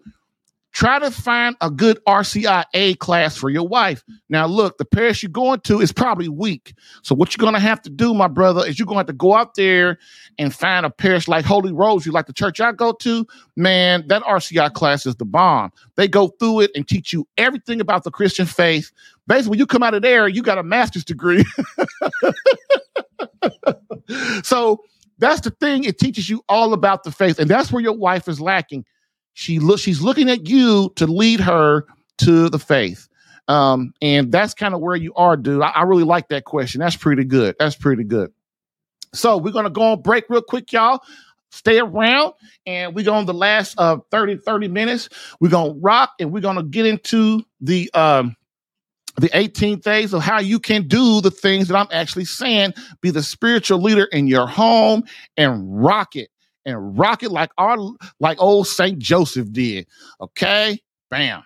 [0.73, 4.03] Try to find a good RCIA class for your wife.
[4.29, 6.73] Now, look, the parish you're going to is probably weak.
[7.03, 9.07] So, what you're going to have to do, my brother, is you're going to have
[9.07, 9.99] to go out there
[10.39, 13.25] and find a parish like Holy Rose, you like the church I go to.
[13.55, 15.71] Man, that RCIA class is the bomb.
[15.95, 18.91] They go through it and teach you everything about the Christian faith.
[19.27, 21.45] Basically, when you come out of there, you got a master's degree.
[24.43, 24.83] so,
[25.19, 25.83] That's the thing.
[25.83, 28.85] It teaches you all about the faith, and that's where your wife is lacking.
[29.33, 31.85] She look, she's looking at you to lead her
[32.19, 33.07] to the faith.
[33.47, 35.61] Um, and that's kind of where you are, dude.
[35.61, 36.79] I, I really like that question.
[36.79, 37.55] That's pretty good.
[37.59, 38.31] That's pretty good.
[39.13, 41.01] So we're gonna go on break real quick, y'all.
[41.51, 42.33] Stay around,
[42.65, 45.09] and we're going the last uh 30, 30 minutes.
[45.39, 48.35] We're gonna rock and we're gonna get into the um
[49.17, 52.73] the 18th days of how you can do the things that I'm actually saying.
[53.01, 55.03] Be the spiritual leader in your home
[55.37, 56.29] and rock it
[56.65, 57.77] and rock it like our
[58.19, 59.87] like old Saint Joseph did.
[60.21, 61.43] Okay, bam.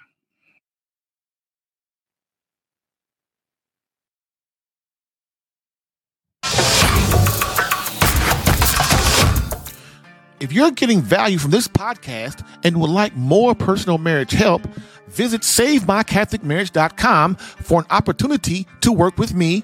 [10.40, 14.62] If you're getting value from this podcast and would like more personal marriage help,
[15.08, 19.64] visit SaveMyCatholicMarriage.com for an opportunity to work with me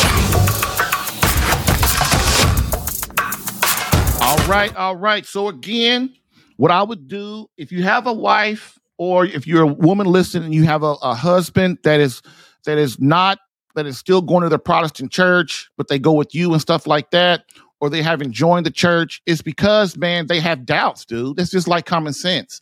[4.51, 5.25] Right, all right.
[5.25, 6.13] So again,
[6.57, 10.45] what I would do if you have a wife or if you're a woman listening
[10.45, 12.21] and you have a, a husband that is
[12.65, 13.39] that is not
[13.75, 16.85] that is still going to the Protestant church, but they go with you and stuff
[16.85, 17.45] like that,
[17.79, 21.37] or they haven't joined the church, it's because, man, they have doubts, dude.
[21.37, 22.59] That's just like common sense.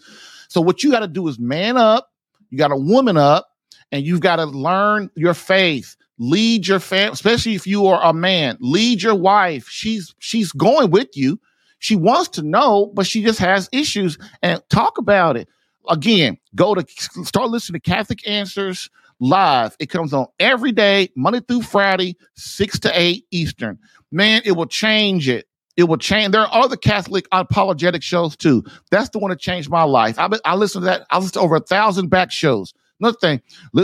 [0.48, 2.12] So what you got to do is man up,
[2.52, 3.50] you got to woman up,
[3.92, 5.96] and you've got to learn your faith.
[6.20, 8.58] Lead your family, especially if you are a man.
[8.60, 9.68] Lead your wife.
[9.70, 11.40] She's she's going with you.
[11.80, 14.18] She wants to know, but she just has issues.
[14.42, 15.50] And talk about it.
[15.90, 16.86] Again, go to
[17.26, 18.90] start listening to Catholic Answers
[19.20, 19.76] live.
[19.80, 23.80] It comes on every day, Monday through Friday, 6 to 8 Eastern.
[24.12, 25.46] Man, it will change it.
[25.78, 26.32] It will change.
[26.34, 28.64] There are other Catholic apologetic shows too.
[28.92, 30.20] That's the one that changed my life.
[30.20, 31.06] I, I listen to that.
[31.10, 32.74] I listen to over a thousand back shows.
[33.00, 33.42] Another thing,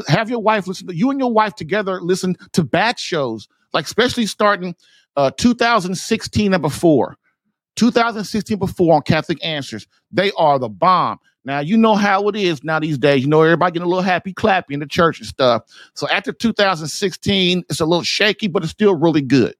[0.07, 3.85] have your wife listen to you and your wife together listen to back shows, like
[3.85, 4.75] especially starting
[5.15, 7.15] uh, 2016 and before.
[7.75, 9.87] 2016 before on Catholic Answers.
[10.11, 11.19] They are the bomb.
[11.43, 13.21] Now you know how it is now these days.
[13.21, 15.63] You know everybody getting a little happy clappy in the church and stuff.
[15.93, 19.55] So after 2016, it's a little shaky, but it's still really good.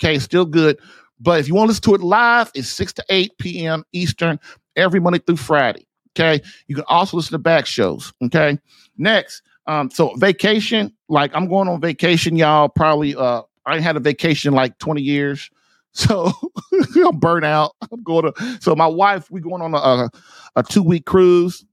[0.00, 0.78] Okay, still good.
[1.20, 3.84] But if you want to listen to it live, it's 6 to 8 p.m.
[3.92, 4.38] Eastern
[4.76, 5.86] every Monday through Friday.
[6.16, 6.42] Okay.
[6.68, 8.12] You can also listen to back shows.
[8.24, 8.58] Okay.
[8.96, 12.68] Next, um, so vacation, like I'm going on vacation, y'all.
[12.68, 15.50] Probably uh I had a vacation like 20 years.
[15.94, 16.32] So
[17.06, 17.74] I'm burnt out.
[17.90, 20.10] I'm going to so my wife, we going on a,
[20.56, 21.64] a, two week cruise.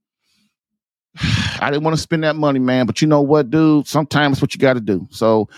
[1.60, 2.86] I didn't want to spend that money, man.
[2.86, 3.88] But you know what, dude?
[3.88, 5.08] Sometimes what you got to do.
[5.10, 5.50] So,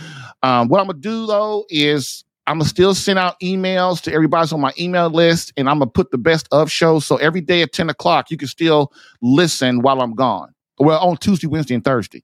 [0.41, 4.53] um, what I'm gonna do though is I'm gonna still send out emails to everybody's
[4.53, 7.05] on my email list, and I'm gonna put the best of shows.
[7.05, 10.53] So every day at 10 o'clock, you can still listen while I'm gone.
[10.79, 12.23] Well, on Tuesday, Wednesday, and Thursday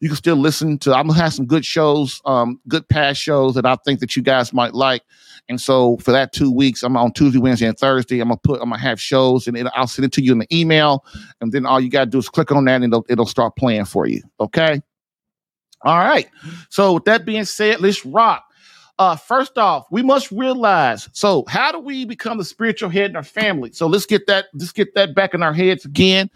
[0.00, 0.94] you can still listen to.
[0.94, 4.22] I'm gonna have some good shows, um, good past shows that I think that you
[4.22, 5.02] guys might like.
[5.50, 8.20] And so for that two weeks, I'm on Tuesday, Wednesday, and Thursday.
[8.20, 10.56] I'm gonna put, I'm gonna have shows, and I'll send it to you in the
[10.56, 11.04] email,
[11.40, 13.84] and then all you gotta do is click on that, and it'll, it'll start playing
[13.84, 14.22] for you.
[14.38, 14.80] Okay.
[15.82, 16.28] All right.
[16.68, 18.44] So with that being said, let's rock.
[19.00, 21.08] Uh, first off, we must realize.
[21.12, 23.72] So, how do we become the spiritual head in our family?
[23.72, 24.46] So let's get that.
[24.52, 26.30] Let's get that back in our heads again.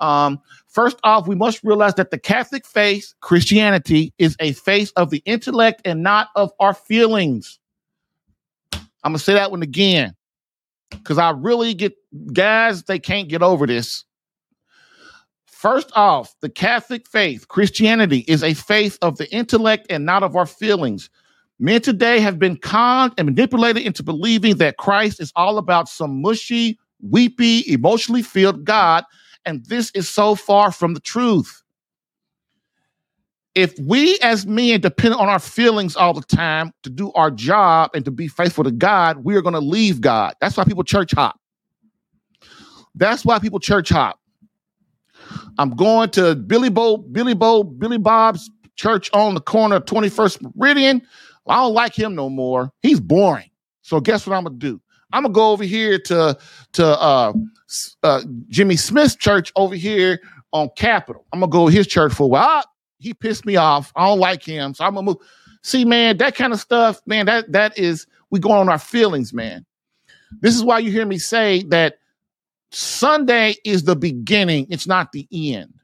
[0.00, 5.10] Um, first off, we must realize that the Catholic faith, Christianity, is a faith of
[5.10, 7.59] the intellect and not of our feelings.
[9.02, 10.14] I'm gonna say that one again
[10.90, 11.94] because I really get
[12.32, 14.04] guys, they can't get over this.
[15.46, 20.34] First off, the Catholic faith, Christianity, is a faith of the intellect and not of
[20.34, 21.10] our feelings.
[21.58, 26.22] Men today have been conned and manipulated into believing that Christ is all about some
[26.22, 29.04] mushy, weepy, emotionally filled God
[29.44, 31.62] and this is so far from the truth.
[33.54, 37.90] If we as men depend on our feelings all the time to do our job
[37.94, 40.34] and to be faithful to God, we are going to leave God.
[40.40, 41.38] That's why people church hop.
[42.94, 44.20] That's why people church hop.
[45.58, 50.54] I'm going to Billy Bo, Billy Bo, Billy Bob's church on the corner of 21st
[50.54, 51.02] Meridian.
[51.46, 52.70] I don't like him no more.
[52.82, 53.50] He's boring.
[53.82, 54.80] So guess what I'm gonna do?
[55.12, 56.38] I'm gonna go over here to
[56.74, 57.32] to uh,
[58.02, 60.20] uh, Jimmy Smith's church over here
[60.52, 61.26] on Capitol.
[61.32, 62.64] I'm gonna go to his church for a while.
[63.00, 63.92] He pissed me off.
[63.96, 65.16] I don't like him, so I'm gonna move.
[65.62, 67.26] See, man, that kind of stuff, man.
[67.26, 69.66] That that is we going on our feelings, man.
[70.40, 71.96] This is why you hear me say that
[72.70, 75.74] Sunday is the beginning, it's not the end.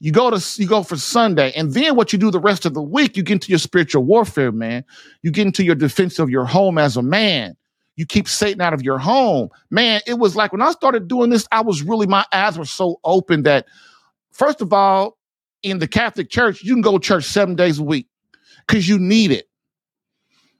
[0.00, 2.72] You go to you go for Sunday, and then what you do the rest of
[2.72, 4.84] the week, you get into your spiritual warfare, man.
[5.22, 7.56] You get into your defense of your home as a man.
[7.96, 9.48] You keep Satan out of your home.
[9.70, 12.64] Man, it was like when I started doing this, I was really my eyes were
[12.64, 13.66] so open that
[14.30, 15.17] first of all,
[15.62, 18.06] in the Catholic Church, you can go to church seven days a week
[18.66, 19.46] because you need it.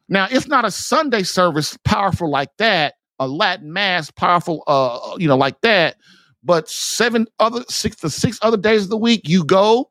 [0.09, 5.28] Now, it's not a Sunday service powerful like that a Latin mass powerful, uh, you
[5.28, 5.96] know, like that.
[6.44, 9.90] But seven other six the six other days of the week, you go,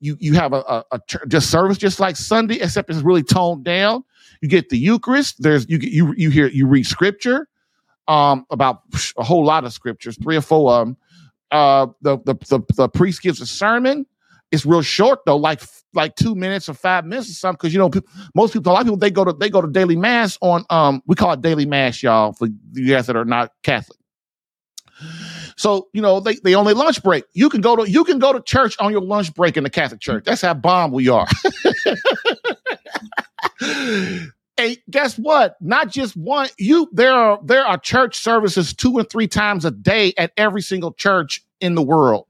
[0.00, 3.64] you you have a, a, a just service just like Sunday, except it's really toned
[3.64, 4.04] down.
[4.42, 5.42] You get the Eucharist.
[5.42, 7.48] There's you you you hear you read scripture,
[8.06, 8.82] um, about
[9.16, 10.96] a whole lot of scriptures, three or four of them.
[11.50, 14.06] Uh, the the the, the priest gives a sermon.
[14.50, 15.62] It's real short though, like
[15.94, 17.58] like two minutes or five minutes or something.
[17.58, 19.60] Because you know, people, most people, a lot of people, they go to they go
[19.60, 23.16] to daily mass on um, we call it daily mass, y'all, for you guys that
[23.16, 23.98] are not Catholic.
[25.56, 27.24] So you know, they they only lunch break.
[27.32, 29.70] You can go to you can go to church on your lunch break in the
[29.70, 30.24] Catholic Church.
[30.24, 31.26] That's how bomb we are.
[34.58, 35.56] And guess what?
[35.60, 36.48] Not just one.
[36.58, 40.62] You there are there are church services two and three times a day at every
[40.62, 42.26] single church in the world.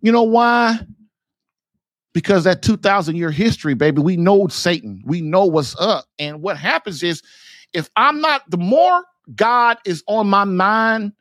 [0.00, 0.78] You know why?
[2.12, 5.02] Because that 2000 year history, baby, we know Satan.
[5.04, 6.06] We know what's up.
[6.18, 7.22] And what happens is
[7.72, 11.12] if I'm not, the more God is on my mind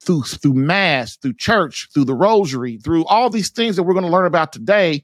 [0.00, 4.04] through, through mass, through church, through the rosary, through all these things that we're going
[4.04, 5.02] to learn about today,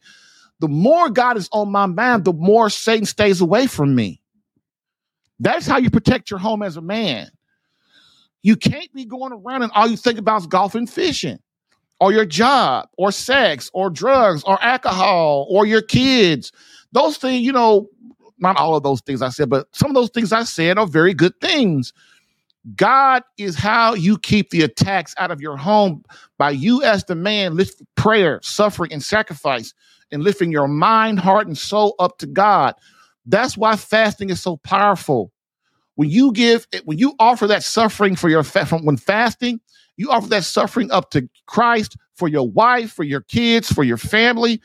[0.60, 4.22] the more God is on my mind, the more Satan stays away from me.
[5.40, 7.28] That's how you protect your home as a man.
[8.42, 11.40] You can't be going around and all you think about is golf and fishing
[12.02, 16.50] or your job or sex or drugs or alcohol or your kids.
[16.90, 17.88] Those things, you know,
[18.38, 20.86] not all of those things I said, but some of those things I said are
[20.88, 21.92] very good things.
[22.74, 26.04] God is how you keep the attacks out of your home
[26.38, 29.72] by you as the man lift prayer, suffering, and sacrifice,
[30.10, 32.74] and lifting your mind, heart, and soul up to God.
[33.26, 35.30] That's why fasting is so powerful.
[35.94, 39.60] When you give, when you offer that suffering for your from when fasting,
[39.96, 43.96] you offer that suffering up to Christ for your wife, for your kids, for your
[43.96, 44.60] family.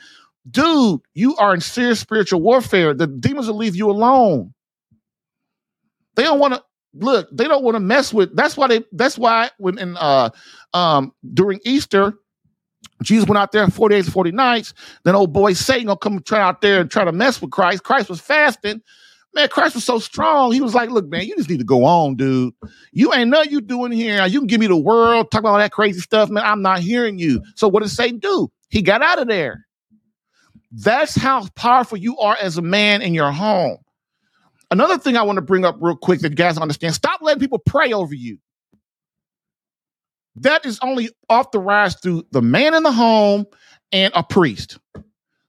[0.50, 2.94] Dude, you are in serious spiritual warfare.
[2.94, 4.54] The demons will leave you alone.
[6.16, 6.64] They don't want to
[6.94, 10.30] look, they don't want to mess with that's why they that's why when in uh
[10.74, 12.14] um during Easter,
[13.04, 14.74] Jesus went out there 40 days and 40 nights.
[15.04, 17.84] Then old boy Satan gonna come try out there and try to mess with Christ.
[17.84, 18.82] Christ was fasting.
[19.38, 20.52] Man, Christ was so strong.
[20.52, 22.56] He was like, look, man, you just need to go on, dude.
[22.92, 24.26] You ain't nothing you doing here.
[24.26, 26.44] You can give me the world, talk about all that crazy stuff, man.
[26.44, 27.44] I'm not hearing you.
[27.54, 28.52] So what did Satan do?
[28.70, 29.68] He got out of there.
[30.72, 33.78] That's how powerful you are as a man in your home.
[34.72, 37.40] Another thing I want to bring up real quick that you guys understand stop letting
[37.40, 38.40] people pray over you.
[40.38, 43.46] That is only authorized through the man in the home
[43.92, 44.80] and a priest.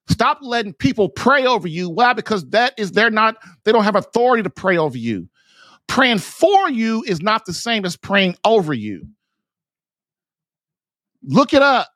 [0.09, 1.91] Stop letting people pray over you.
[1.91, 2.13] Why?
[2.13, 5.29] Because that is, they're not, they don't have authority to pray over you.
[5.87, 9.07] Praying for you is not the same as praying over you.
[11.23, 11.89] Look it up.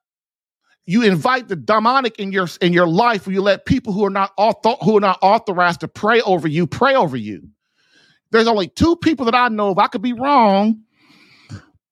[0.84, 4.10] You invite the demonic in your in your life where you let people who are
[4.10, 7.48] not author, who are not authorized to pray over you pray over you.
[8.32, 9.78] There's only two people that I know of.
[9.78, 10.82] I could be wrong,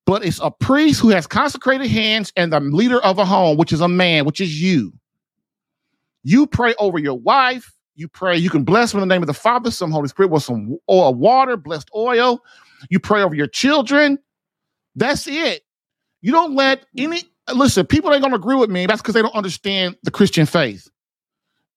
[0.07, 3.73] but it's a priest who has consecrated hands and the leader of a home, which
[3.73, 4.93] is a man, which is you.
[6.23, 7.73] You pray over your wife.
[7.95, 8.37] You pray.
[8.37, 11.05] You can bless in the name of the Father, some Holy Spirit, with some oil,
[11.05, 12.43] uh, water, blessed oil.
[12.89, 14.19] You pray over your children.
[14.95, 15.63] That's it.
[16.23, 17.23] You don't let any
[17.55, 17.87] listen.
[17.87, 18.87] People ain't gonna agree with me.
[18.87, 20.89] That's because they don't understand the Christian faith.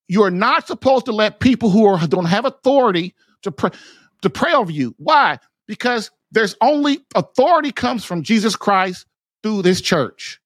[0.08, 3.72] You are not supposed to let people who are, don't have authority to pray
[4.22, 4.96] to pray over you.
[4.98, 5.40] Why?
[5.68, 9.06] Because there's only authority comes from Jesus Christ
[9.44, 10.40] through this church.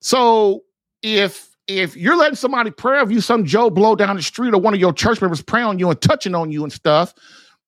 [0.00, 0.62] So
[1.02, 4.60] if if you're letting somebody pray of you, some Joe blow down the street or
[4.60, 7.14] one of your church members pray on you and touching on you and stuff,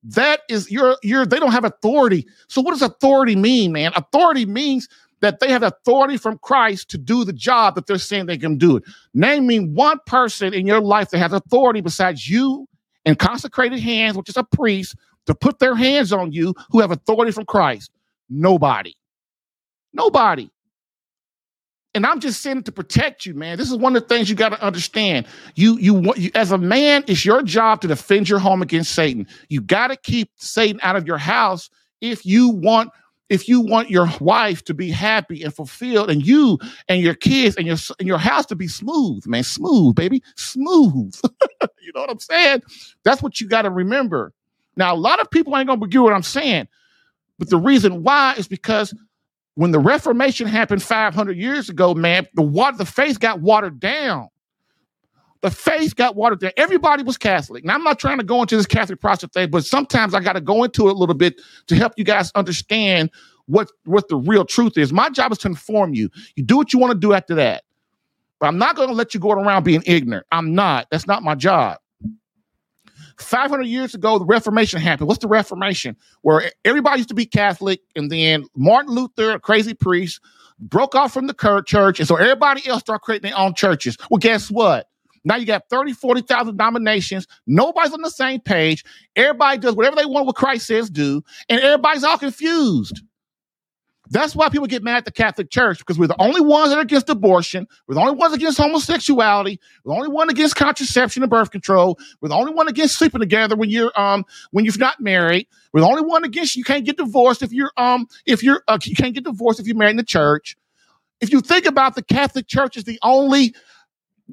[0.02, 2.26] that is you're you're they don't have authority.
[2.48, 3.92] So what does authority mean, man?
[3.96, 4.88] Authority means
[5.20, 8.58] that they have authority from Christ to do the job that they're saying they can
[8.58, 8.84] do it.
[9.14, 12.68] Name me one person in your life that has authority besides you
[13.04, 14.94] and consecrated hands, which is a priest,
[15.24, 17.90] to put their hands on you who have authority from Christ.
[18.28, 18.94] Nobody.
[19.92, 20.50] Nobody.
[21.96, 23.56] And I'm just saying to protect you, man.
[23.56, 25.26] This is one of the things you got to understand.
[25.54, 29.26] You, you, you, as a man, it's your job to defend your home against Satan.
[29.48, 31.70] You got to keep Satan out of your house
[32.02, 32.90] if you want
[33.30, 37.56] if you want your wife to be happy and fulfilled and you and your kids
[37.56, 41.12] and your and your house to be smooth man smooth baby smooth
[41.80, 42.62] you know what i'm saying
[43.02, 44.32] that's what you got to remember
[44.76, 46.68] now a lot of people ain't gonna agree what i'm saying
[47.38, 48.94] but the reason why is because
[49.56, 54.28] when the Reformation happened 500 years ago, man, the water, the faith got watered down.
[55.40, 56.52] The faith got watered down.
[56.58, 57.64] Everybody was Catholic.
[57.64, 60.34] Now, I'm not trying to go into this Catholic Protestant thing, but sometimes I got
[60.34, 63.10] to go into it a little bit to help you guys understand
[63.46, 64.92] what, what the real truth is.
[64.92, 66.10] My job is to inform you.
[66.34, 67.64] You do what you want to do after that.
[68.38, 70.26] But I'm not going to let you go around being ignorant.
[70.32, 70.86] I'm not.
[70.90, 71.78] That's not my job.
[73.18, 75.08] 500 years ago, the Reformation happened.
[75.08, 75.96] What's the Reformation?
[76.22, 80.20] Where everybody used to be Catholic, and then Martin Luther, a crazy priest,
[80.58, 83.96] broke off from the church, and so everybody else started creating their own churches.
[84.10, 84.88] Well, guess what?
[85.24, 87.26] Now you got 30, 40,000 denominations.
[87.48, 88.84] Nobody's on the same page.
[89.16, 93.02] Everybody does whatever they want what Christ says do, and everybody's all confused.
[94.10, 96.78] That's why people get mad at the Catholic Church because we're the only ones that
[96.78, 97.66] are against abortion.
[97.86, 99.58] We're the only ones against homosexuality.
[99.84, 101.98] We're the only one against contraception and birth control.
[102.20, 105.48] We're the only one against sleeping together when you're um when you're not married.
[105.72, 108.78] We're the only one against you can't get divorced if you're um if you're uh,
[108.82, 110.56] you can't get divorced if you're married in the church.
[111.20, 113.54] If you think about the Catholic Church is the only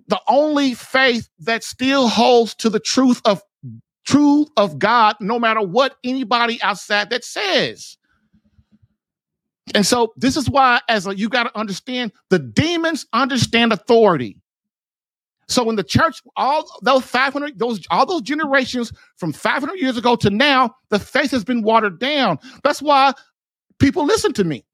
[0.08, 3.42] the only faith that still holds to the truth of
[4.06, 7.98] truth of God, no matter what anybody outside that says.
[9.74, 14.38] And so this is why, as a, you got to understand, the demons understand authority.
[15.48, 20.16] So in the church, all those 500, those all those generations from 500 years ago
[20.18, 22.40] to now, the faith has been watered down.
[22.64, 23.14] That's why
[23.80, 24.66] people listen to me.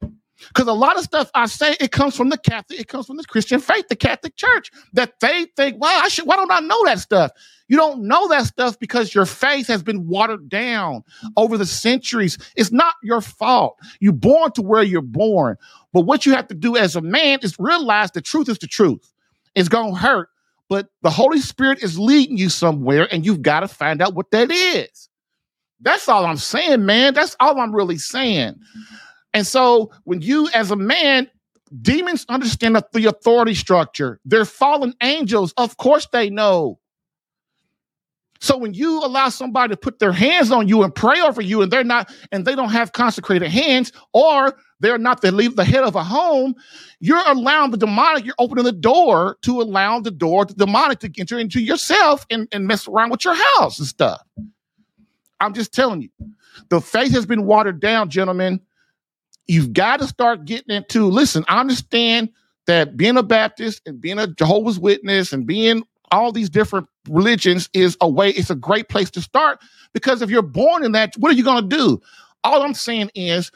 [0.47, 3.17] Because a lot of stuff I say, it comes from the Catholic, it comes from
[3.17, 6.59] the Christian faith, the Catholic Church, that they think, well, I should, why don't I
[6.59, 7.31] know that stuff?
[7.67, 11.03] You don't know that stuff because your faith has been watered down
[11.37, 12.37] over the centuries.
[12.55, 13.77] It's not your fault.
[13.99, 15.57] You're born to where you're born.
[15.93, 18.67] But what you have to do as a man is realize the truth is the
[18.67, 19.11] truth.
[19.55, 20.29] It's going to hurt,
[20.67, 24.31] but the Holy Spirit is leading you somewhere and you've got to find out what
[24.31, 25.09] that is.
[25.81, 27.13] That's all I'm saying, man.
[27.13, 28.59] That's all I'm really saying.
[29.34, 31.30] And so when you, as a man,
[31.82, 34.19] demons understand the authority structure.
[34.25, 35.53] They're fallen angels.
[35.57, 36.80] Of course they know.
[38.41, 41.61] So when you allow somebody to put their hands on you and pray over you,
[41.61, 45.65] and they're not, and they don't have consecrated hands, or they're not the leave the
[45.65, 46.55] head of a home,
[47.01, 51.11] you're allowing the demonic, you're opening the door to allow the door, the demonic to
[51.19, 54.21] enter into yourself and, and mess around with your house and stuff.
[55.41, 56.09] I'm just telling you,
[56.69, 58.61] the faith has been watered down, gentlemen
[59.49, 62.29] you've got to start getting into listen, I understand
[62.67, 67.69] that being a Baptist and being a Jehovah's Witness and being all these different religions
[67.73, 69.59] is a way, it's a great place to start
[69.91, 72.01] because if you're born in that, what are you going to do?
[72.43, 73.51] All I'm saying is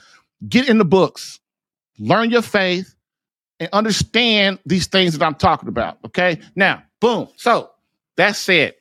[0.50, 1.40] get in the books,
[2.00, 2.96] learn your faith,
[3.60, 6.00] and understand these things that I'm talking about.
[6.06, 6.40] Okay.
[6.56, 7.28] Now, boom.
[7.36, 7.70] So
[8.18, 8.80] that's it.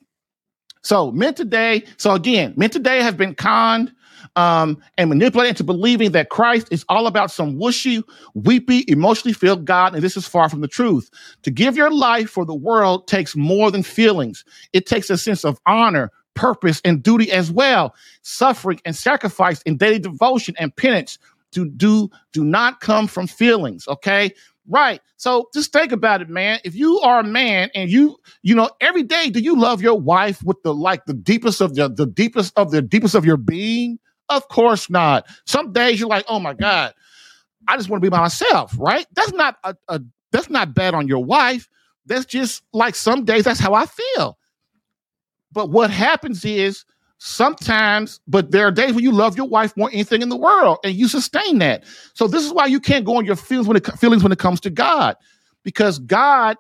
[0.82, 3.92] So men today, so again, men today have been conned
[4.37, 8.03] um, and manipulated into believing that Christ is all about some whooshy,
[8.35, 11.11] weepy, emotionally filled God, and this is far from the truth.
[11.43, 14.45] To give your life for the world takes more than feelings.
[14.72, 17.95] It takes a sense of honor, purpose, and duty as well.
[18.22, 21.18] Suffering and sacrifice in daily devotion and penance
[21.53, 23.87] to do do not come from feelings.
[23.87, 24.33] Okay.
[24.68, 25.01] Right.
[25.16, 26.61] So just think about it, man.
[26.64, 29.99] If you are a man and you, you know, every day, do you love your
[29.99, 33.37] wife with the like the deepest of the, the deepest of the deepest of your
[33.37, 33.99] being?
[34.37, 35.26] Of course not.
[35.47, 36.95] Some days you're like, oh my God,
[37.68, 39.07] I just want to be by myself, right?
[39.12, 41.68] That's not a, a that's not bad on your wife.
[42.07, 44.39] That's just like some days that's how I feel.
[45.53, 46.87] But what happens is
[47.18, 50.37] sometimes, but there are days when you love your wife more than anything in the
[50.37, 51.85] world, and you sustain that.
[52.14, 54.39] So this is why you can't go on your feelings when it feelings when it
[54.39, 55.16] comes to God,
[55.62, 56.57] because God,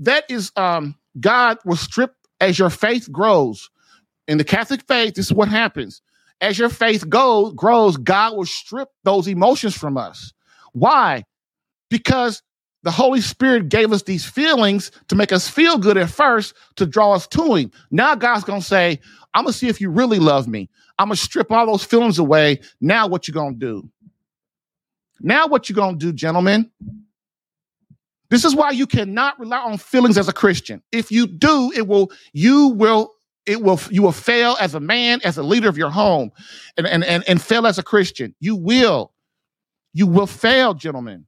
[0.00, 3.70] that is um God will strip as your faith grows.
[4.26, 6.02] In the Catholic faith, this is what happens
[6.40, 10.32] as your faith goes, grows, God will strip those emotions from us.
[10.72, 11.24] Why?
[11.90, 12.42] Because
[12.82, 16.86] the Holy Spirit gave us these feelings to make us feel good at first to
[16.86, 17.70] draw us to Him.
[17.90, 19.00] Now God's gonna say,
[19.32, 20.68] I'm gonna see if you really love me.
[20.98, 22.60] I'm gonna strip all those feelings away.
[22.80, 23.88] Now what you gonna do?
[25.20, 26.70] Now, what you gonna do, gentlemen?
[28.30, 30.82] This is why you cannot rely on feelings as a Christian.
[30.92, 33.12] If you do, it will, you will,
[33.46, 36.30] it will, you will fail as a man, as a leader of your home,
[36.76, 38.34] and and and, and fail as a Christian.
[38.40, 39.12] You will,
[39.92, 41.26] you will fail, gentlemen.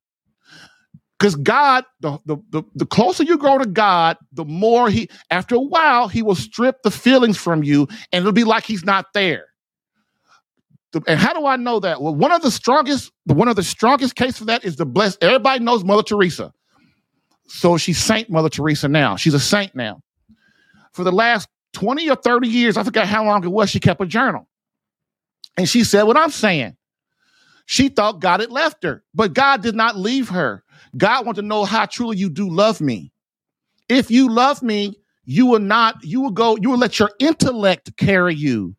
[1.19, 5.55] Because God, the, the, the, the closer you grow to God, the more He, after
[5.55, 9.07] a while, He will strip the feelings from you and it'll be like He's not
[9.15, 9.47] there.
[11.07, 12.01] And how do I know that?
[12.01, 15.23] Well, one of the strongest, one of the strongest case for that is the blessed.
[15.23, 16.53] Everybody knows Mother Teresa.
[17.49, 19.17] So she's Saint Mother Teresa now.
[19.17, 20.03] She's a saint now.
[20.93, 24.01] For the last 20 or 30 years, I forgot how long it was, she kept
[24.01, 24.49] a journal.
[25.59, 26.75] And she said what I'm saying.
[27.67, 30.65] She thought God had left her, but God did not leave her.
[30.97, 33.13] God wants to know how truly you do love me.
[33.91, 34.95] If you love me,
[35.27, 38.75] you will not, you will go, you will let your intellect carry you.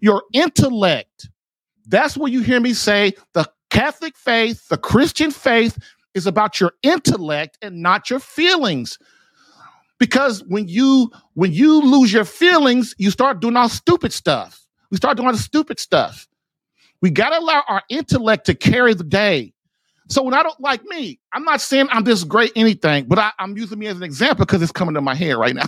[0.00, 1.28] Your intellect.
[1.88, 3.14] That's what you hear me say.
[3.32, 5.76] The Catholic faith, the Christian faith
[6.14, 8.96] is about your intellect and not your feelings.
[9.98, 14.64] Because when you when you lose your feelings, you start doing all stupid stuff.
[14.90, 16.28] We start doing all the stupid stuff.
[17.00, 19.52] We got to allow our intellect to carry the day.
[20.08, 23.30] So when I don't like me, I'm not saying I'm this great anything, but I,
[23.38, 25.66] I'm using me as an example because it's coming to my head right now.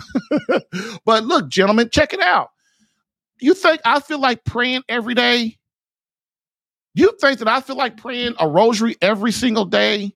[1.05, 2.49] but look, gentlemen, check it out.
[3.39, 5.57] You think I feel like praying every day?
[6.95, 10.13] You think that I feel like praying a rosary every single day?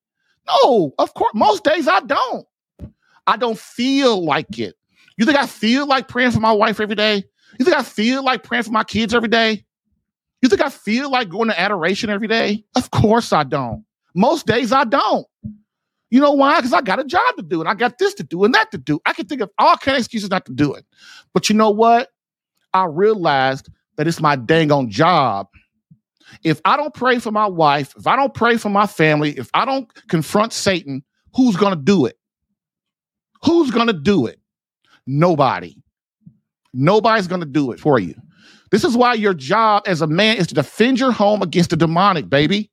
[0.48, 1.32] No, of course.
[1.34, 2.46] Most days I don't.
[3.28, 4.76] I don't feel like it.
[5.18, 7.24] You think I feel like praying for my wife every day?
[7.58, 9.64] You think I feel like praying for my kids every day?
[10.42, 12.66] You think I feel like going to adoration every day?
[12.76, 13.86] Of course I don't.
[14.14, 15.26] Most days I don't.
[16.10, 16.58] You know why?
[16.58, 18.72] Because I got a job to do and I got this to do and that
[18.72, 19.00] to do.
[19.06, 20.86] I can think of all kind of excuses not to do it.
[21.34, 22.10] But you know what?
[22.74, 25.48] I realized that it's my dang on job.
[26.44, 29.50] If I don't pray for my wife, if I don't pray for my family, if
[29.54, 31.04] I don't confront Satan,
[31.34, 32.18] who's going to do it?
[33.46, 34.40] Who's going to do it?
[35.06, 35.76] Nobody.
[36.74, 38.16] Nobody's going to do it for you.
[38.72, 41.78] This is why your job as a man is to defend your home against the
[41.78, 42.72] demonic, baby.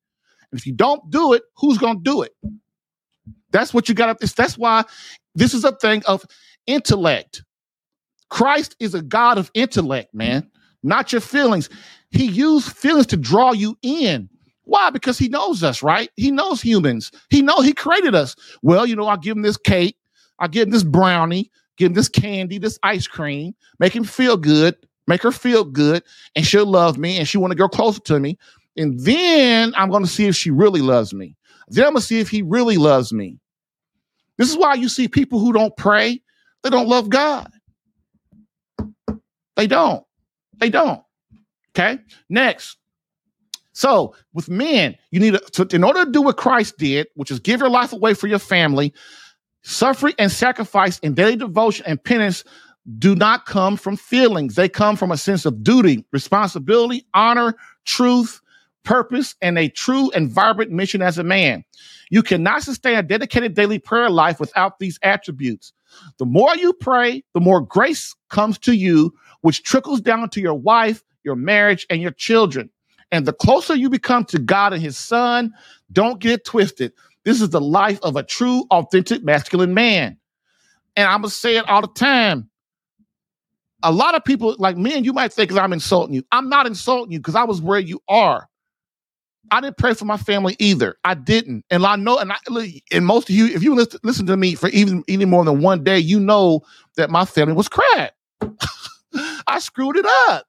[0.51, 2.33] And if you don't do it, who's going to do it?
[3.53, 4.35] That's what you got to.
[4.35, 4.85] That's why
[5.35, 6.25] this is a thing of
[6.67, 7.45] intellect.
[8.31, 10.51] Christ is a God of intellect, man,
[10.83, 11.69] not your feelings.
[12.11, 14.31] He used feelings to draw you in.
[14.65, 14.91] Why?
[14.91, 16.09] Because he knows us, right?
[16.17, 17.11] He knows humans.
[17.31, 18.35] He know he created us.
[18.63, 19.97] Well, you know, I'll give him this cake.
[20.43, 24.37] I'll give him this brownie, give him this candy, this ice cream, make him feel
[24.37, 24.77] good,
[25.07, 26.03] make her feel good,
[26.35, 28.37] and she'll love me and she want to go closer to me.
[28.77, 31.37] And then I'm going to see if she really loves me.
[31.69, 33.39] Then I'm going to see if he really loves me.
[34.37, 36.21] This is why you see people who don't pray,
[36.65, 37.49] they don't love God.
[39.55, 40.05] They don't.
[40.59, 41.03] They don't.
[41.71, 42.01] Okay.
[42.29, 42.79] Next.
[43.75, 47.39] So with men, you need to, in order to do what Christ did, which is
[47.39, 48.93] give your life away for your family,
[49.63, 52.45] suffering and sacrifice and daily devotion and penance
[52.99, 54.55] do not come from feelings.
[54.55, 57.55] They come from a sense of duty, responsibility, honor,
[57.85, 58.41] truth,
[58.85, 61.65] purpose, and a true and vibrant mission as a man.
[62.11, 65.73] You cannot sustain a dedicated daily prayer life without these attributes.
[66.19, 70.55] The more you pray, the more grace comes to you, which trickles down to your
[70.55, 72.71] wife, your marriage, and your children.
[73.13, 75.53] And the closer you become to God and his son,
[75.93, 76.93] don't get it twisted.
[77.25, 80.19] This is the life of a true, authentic masculine man.
[80.97, 82.51] And I'm going to say it all the time.
[83.83, 86.23] A lot of people, like me and you, might think that I'm insulting you.
[86.33, 88.49] I'm not insulting you because I was where you are.
[89.51, 90.97] I didn't pray for my family either.
[91.05, 92.37] I didn't, and I know, and I,
[92.93, 95.61] and most of you, if you listen, listen to me for even even more than
[95.61, 96.63] one day, you know
[96.97, 98.13] that my family was crap.
[99.47, 100.47] I screwed it up.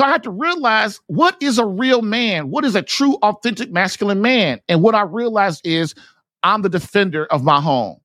[0.00, 2.48] So I had to realize what is a real man?
[2.48, 4.58] What is a true, authentic masculine man?
[4.66, 5.94] And what I realized is
[6.42, 7.98] I'm the defender of my home.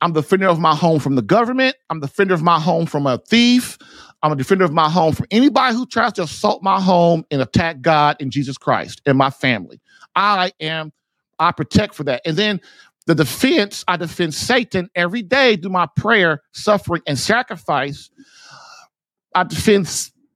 [0.00, 1.76] I'm the defender of my home from the government.
[1.90, 3.78] I'm the defender of my home from a thief.
[4.20, 7.40] I'm a defender of my home from anybody who tries to assault my home and
[7.40, 9.80] attack God and Jesus Christ and my family.
[10.16, 10.92] I am,
[11.38, 12.22] I protect for that.
[12.24, 12.60] And then
[13.06, 18.10] the defense, I defend Satan every day through my prayer, suffering, and sacrifice.
[19.32, 19.86] I defend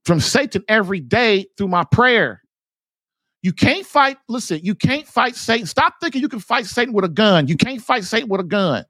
[0.05, 2.43] from Satan every day through my prayer.
[3.43, 5.67] You can't fight, listen, you can't fight Satan.
[5.67, 7.49] Stop thinking you can fight Satan with a gun.
[7.49, 8.85] You can't fight Satan with a gun.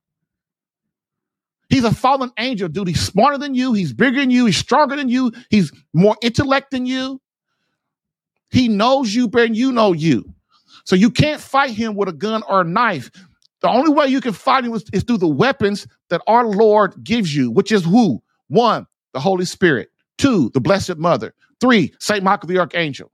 [1.68, 2.88] He's a fallen angel, dude.
[2.88, 3.72] He's smarter than you.
[3.72, 4.46] He's bigger than you.
[4.46, 5.30] He's stronger than you.
[5.50, 7.20] He's more intellect than you.
[8.50, 10.24] He knows you better than you know you.
[10.84, 13.12] So you can't fight him with a gun or a knife.
[13.60, 16.94] The only way you can fight him is, is through the weapons that our Lord
[17.04, 18.20] gives you, which is who?
[18.48, 19.89] One, the Holy Spirit.
[20.20, 21.32] Two, the Blessed Mother.
[21.62, 22.22] Three, St.
[22.22, 23.10] Michael the Archangel.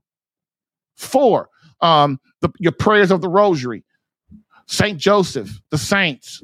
[0.96, 1.50] Four,
[1.80, 3.84] um, the, your prayers of the rosary,
[4.66, 6.42] Saint Joseph, the saints.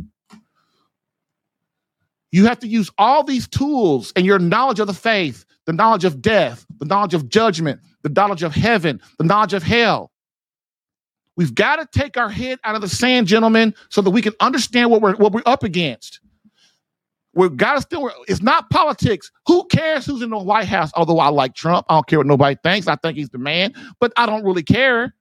[2.31, 6.05] You have to use all these tools and your knowledge of the faith, the knowledge
[6.05, 10.13] of death, the knowledge of judgment, the knowledge of heaven, the knowledge of hell.
[11.35, 14.35] We've got to take our head out of the sand, gentlemen, so that we can
[14.39, 16.21] understand what we're what we're up against.
[17.35, 18.11] We've got to still.
[18.29, 19.31] It's not politics.
[19.47, 20.91] Who cares who's in the White House?
[20.95, 22.89] Although I like Trump, I don't care what nobody thinks.
[22.89, 25.15] I think he's the man, but I don't really care.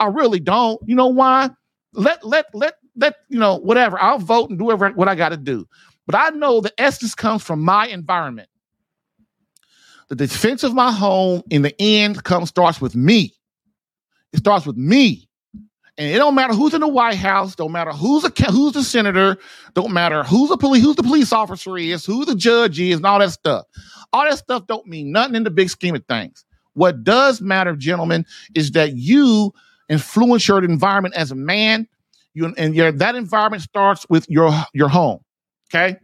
[0.00, 0.80] I really don't.
[0.86, 1.50] You know why?
[1.92, 4.00] Let let let let you know whatever.
[4.00, 5.66] I'll vote and do whatever what I got to do.
[6.06, 8.48] But I know the essence comes from my environment.
[10.08, 13.34] The defense of my home in the end comes starts with me.
[14.32, 15.25] It starts with me.
[15.98, 18.82] And it don't matter who's in the White House, don't matter who's a who's the
[18.82, 19.38] senator,
[19.74, 23.06] don't matter who's the police, who's the police officer is, who the judge is, and
[23.06, 23.64] all that stuff.
[24.12, 26.44] All that stuff don't mean nothing in the big scheme of things.
[26.74, 29.54] What does matter, gentlemen, is that you
[29.88, 31.88] influence your environment as a man.
[32.34, 35.20] You and your that environment starts with your your home.
[35.70, 35.96] Okay,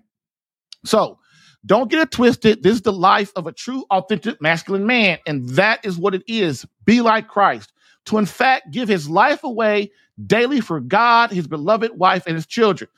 [0.86, 1.18] so
[1.66, 2.62] don't get it twisted.
[2.62, 6.22] This is the life of a true, authentic masculine man, and that is what it
[6.26, 6.64] is.
[6.86, 7.70] Be like Christ
[8.06, 9.92] to in fact give his life away
[10.26, 12.88] daily for God, his beloved wife, and his children.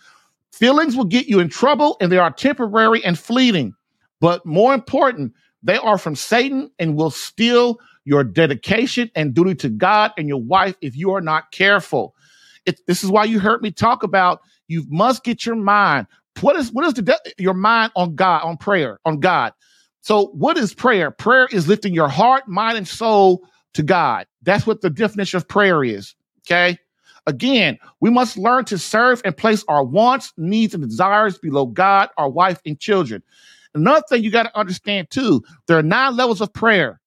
[0.52, 3.74] Feelings will get you in trouble and they are temporary and fleeting.
[4.20, 5.32] But more important,
[5.62, 10.40] they are from Satan and will steal your dedication and duty to God and your
[10.40, 12.14] wife if you are not careful.
[12.66, 16.07] It, this is why you heard me talk about you must get your mind.
[16.40, 19.52] What is what is the de- your mind on God, on prayer, on God?
[20.02, 21.11] So what is prayer?
[21.11, 23.42] Prayer is lifting your heart, mind, and soul
[23.75, 24.27] to God.
[24.43, 26.14] That's what the definition of prayer is.
[26.47, 26.79] Okay.
[27.27, 32.11] Again, we must learn to serve and place our wants, needs, and desires below God,
[32.18, 33.22] our wife, and children.
[33.75, 37.01] Another thing you got to understand too, there are nine levels of prayer.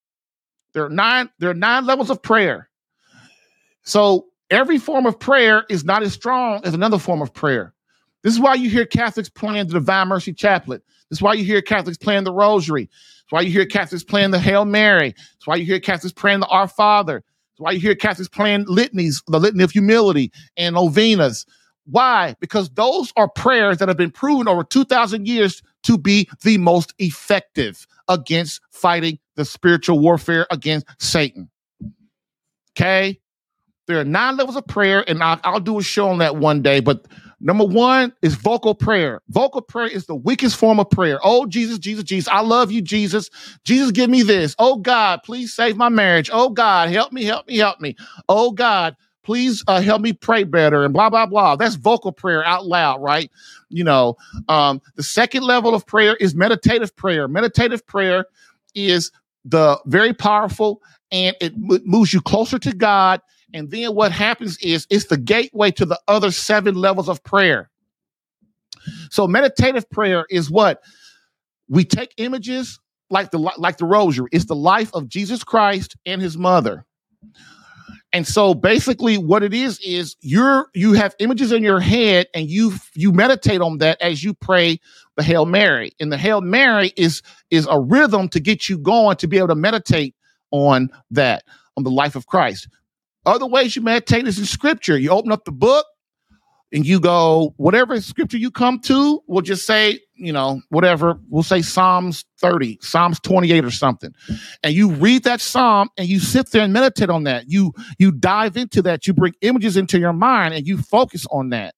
[0.73, 2.69] There are nine, there are nine levels of prayer.
[3.83, 7.73] So every form of prayer is not as strong as another form of prayer.
[8.23, 10.81] This is why you hear Catholics playing the Divine Mercy Chaplet.
[11.09, 12.89] This is why you hear Catholics playing the Rosary.
[13.27, 15.09] It's why you hear Catholics playing the Hail Mary.
[15.09, 17.17] It's why you hear Catholics praying the Our Father.
[17.17, 21.45] It's why you hear Catholics playing litanies, the Litany of Humility and novenas.
[21.83, 22.37] Why?
[22.39, 26.93] Because those are prayers that have been proven over 2,000 years to be the most
[26.99, 31.49] effective against fighting the spiritual warfare against Satan.
[32.77, 33.19] Okay?
[33.87, 36.61] There are nine levels of prayer, and I'll, I'll do a show on that one
[36.61, 37.05] day, but
[37.39, 39.21] Number one is vocal prayer.
[39.29, 41.19] Vocal prayer is the weakest form of prayer.
[41.23, 43.29] Oh, Jesus, Jesus, Jesus, I love you, Jesus.
[43.63, 44.55] Jesus, give me this.
[44.57, 46.29] Oh, God, please save my marriage.
[46.33, 47.95] Oh, God, help me, help me, help me.
[48.27, 51.55] Oh, God, please uh, help me pray better and blah, blah, blah.
[51.55, 53.29] That's vocal prayer out loud, right?
[53.69, 54.17] You know,
[54.49, 57.27] um, the second level of prayer is meditative prayer.
[57.27, 58.25] Meditative prayer
[58.73, 59.11] is
[59.45, 60.81] the very powerful
[61.11, 63.21] and it moves you closer to God
[63.53, 67.69] and then what happens is it's the gateway to the other seven levels of prayer.
[69.09, 70.81] So meditative prayer is what
[71.69, 72.79] we take images
[73.09, 74.27] like the like the rosary.
[74.31, 76.85] It's the life of Jesus Christ and his mother.
[78.13, 82.49] And so basically what it is is you're you have images in your head and
[82.49, 84.79] you you meditate on that as you pray
[85.15, 85.91] the Hail Mary.
[85.99, 89.49] And the Hail Mary is is a rhythm to get you going to be able
[89.49, 90.15] to meditate
[90.51, 91.43] on that
[91.75, 92.67] on the life of Christ.
[93.27, 94.97] Other ways you meditate is in scripture.
[94.97, 95.85] You open up the book
[96.73, 101.43] and you go, whatever scripture you come to, we'll just say, you know, whatever, we'll
[101.43, 104.13] say Psalms 30, Psalms 28 or something.
[104.63, 107.49] And you read that Psalm and you sit there and meditate on that.
[107.49, 111.49] You you dive into that, you bring images into your mind and you focus on
[111.49, 111.75] that.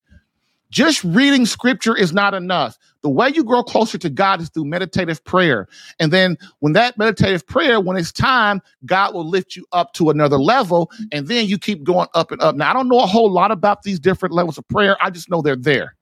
[0.71, 2.77] Just reading scripture is not enough.
[3.01, 5.67] The way you grow closer to God is through meditative prayer.
[5.99, 10.09] And then when that meditative prayer, when it's time, God will lift you up to
[10.09, 10.91] another level.
[11.11, 12.55] And then you keep going up and up.
[12.55, 14.95] Now, I don't know a whole lot about these different levels of prayer.
[15.01, 15.95] I just know they're there.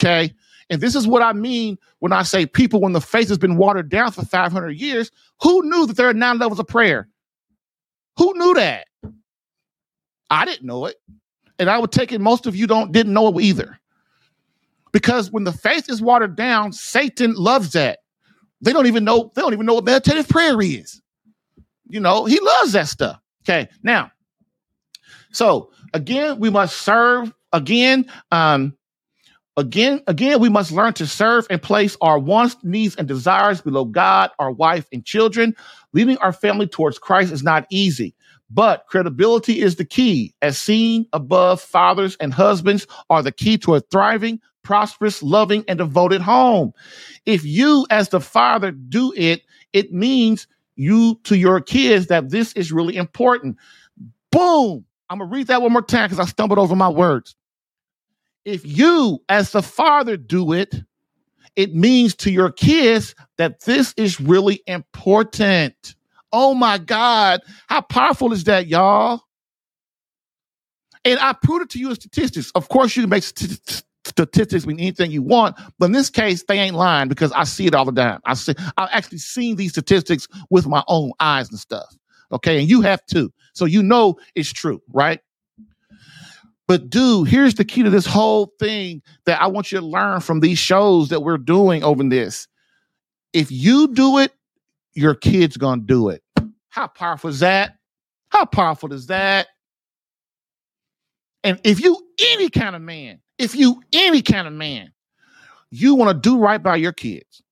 [0.00, 0.32] Okay.
[0.70, 3.56] And this is what I mean when I say people, when the faith has been
[3.56, 5.10] watered down for 500 years,
[5.42, 7.08] who knew that there are nine levels of prayer?
[8.16, 8.86] Who knew that?
[10.30, 10.96] I didn't know it.
[11.58, 13.78] And I would take it most of you don't didn't know it either.
[14.92, 18.00] Because when the faith is watered down, Satan loves that.
[18.60, 21.00] They don't even know, they don't even know what meditative prayer is.
[21.88, 23.18] You know, he loves that stuff.
[23.44, 23.68] Okay.
[23.82, 24.12] Now,
[25.32, 28.06] so again, we must serve again.
[28.30, 28.76] Um,
[29.56, 33.84] again, again, we must learn to serve and place our wants, needs, and desires below
[33.84, 35.56] God, our wife, and children.
[35.92, 38.14] Leading our family towards Christ is not easy.
[38.50, 40.34] But credibility is the key.
[40.42, 45.78] As seen above, fathers and husbands are the key to a thriving, prosperous, loving, and
[45.78, 46.72] devoted home.
[47.26, 49.42] If you, as the father, do it,
[49.72, 50.46] it means
[50.76, 53.56] you to your kids that this is really important.
[54.30, 54.84] Boom.
[55.10, 57.36] I'm going to read that one more time because I stumbled over my words.
[58.44, 60.74] If you, as the father, do it,
[61.54, 65.94] it means to your kids that this is really important.
[66.32, 67.40] Oh my God.
[67.68, 69.22] How powerful is that, y'all?
[71.04, 72.50] And I proved it to you in statistics.
[72.54, 73.82] Of course, you can make st-
[74.12, 77.66] statistics mean anything you want, but in this case, they ain't lying because I see
[77.66, 78.20] it all the time.
[78.24, 81.94] I see, I've actually seen these statistics with my own eyes and stuff.
[82.30, 85.20] Okay, and you have too, so you know it's true, right?
[86.68, 90.20] But dude, here's the key to this whole thing that I want you to learn
[90.20, 92.48] from these shows that we're doing over this.
[93.32, 94.32] If you do it,
[94.94, 96.22] your kid's gonna do it.
[96.70, 97.76] How powerful is that?
[98.28, 99.48] How powerful is that?
[101.44, 101.98] And if you
[102.30, 104.92] any kind of man, if you any kind of man,
[105.70, 107.42] you want to do right by your kids.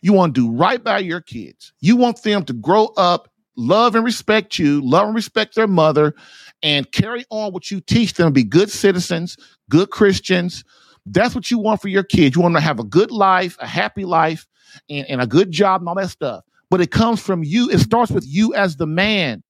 [0.00, 1.72] You want to do right by your kids.
[1.80, 6.14] You want them to grow up, love and respect you, love and respect their mother,
[6.62, 9.36] and carry on what you teach them, be good citizens,
[9.68, 10.64] good Christians.
[11.04, 12.34] That's what you want for your kids.
[12.34, 14.46] You want them to have a good life, a happy life,
[14.88, 16.44] and, and a good job and all that stuff.
[16.70, 17.70] But it comes from you.
[17.70, 19.42] It starts with you as the man,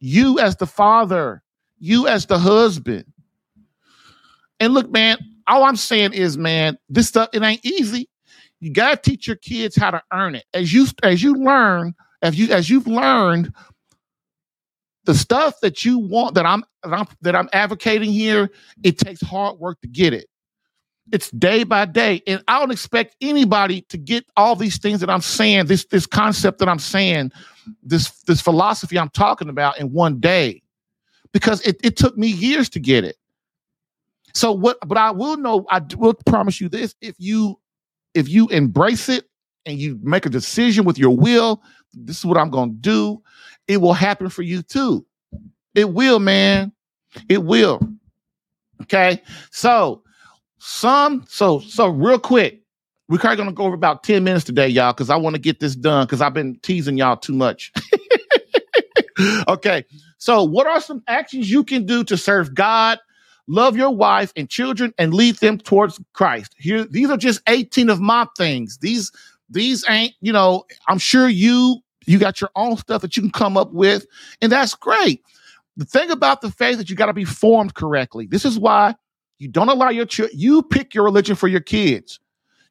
[0.00, 1.42] you as the father,
[1.78, 3.04] you as the husband.
[4.60, 8.08] And look, man, all I'm saying is, man, this stuff it ain't easy.
[8.60, 10.44] You gotta teach your kids how to earn it.
[10.52, 13.52] As you as you learn, as you as you've learned
[15.04, 18.50] the stuff that you want that I'm that I'm that I'm advocating here,
[18.82, 20.26] it takes hard work to get it.
[21.10, 25.08] It's day by day, and I don't expect anybody to get all these things that
[25.08, 27.32] I'm saying, this this concept that I'm saying,
[27.82, 30.62] this this philosophy I'm talking about in one day,
[31.32, 33.16] because it, it took me years to get it.
[34.34, 34.78] So what?
[34.86, 35.66] But I will know.
[35.70, 37.58] I will promise you this: if you
[38.14, 39.24] if you embrace it
[39.66, 41.62] and you make a decision with your will,
[41.92, 43.22] this is what I'm going to do.
[43.66, 45.06] It will happen for you too.
[45.74, 46.72] It will, man.
[47.28, 47.80] It will.
[48.82, 49.22] Okay.
[49.50, 50.02] So
[50.58, 51.24] some.
[51.28, 52.62] So so real quick.
[53.10, 55.60] We're probably gonna go over about 10 minutes today, y'all, because I want to get
[55.60, 57.72] this done because I've been teasing y'all too much.
[59.48, 59.84] okay.
[60.18, 62.98] So, what are some actions you can do to serve God
[63.48, 66.54] love your wife and children and lead them towards Christ.
[66.58, 68.78] Here, these are just 18 of my things.
[68.78, 69.10] These,
[69.50, 73.32] these ain't, you know, I'm sure you, you got your own stuff that you can
[73.32, 74.06] come up with,
[74.40, 75.22] and that's great.
[75.76, 78.26] The thing about the faith that you got to be formed correctly.
[78.26, 78.94] This is why
[79.38, 82.18] you don't allow your you pick your religion for your kids.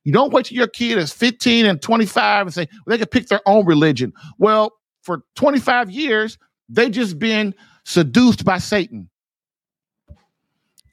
[0.03, 3.07] You don't wait till your kid is 15 and 25 and say well, they can
[3.07, 4.13] pick their own religion.
[4.38, 4.73] Well,
[5.03, 6.38] for 25 years,
[6.69, 7.55] they just been
[7.86, 9.09] seduced by Satan.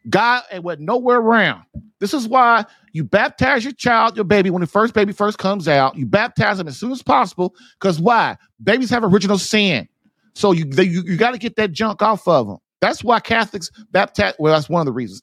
[0.08, 1.64] God went nowhere around.
[2.00, 5.66] This is why you baptize your child, your baby, when the first baby first comes
[5.66, 5.96] out.
[5.96, 7.54] You baptize them as soon as possible.
[7.80, 8.36] Because why?
[8.62, 9.88] Babies have original sin,
[10.34, 12.58] so you they, you, you got to get that junk off of them.
[12.80, 14.34] That's why Catholics baptize.
[14.38, 15.22] Well, that's one of the reasons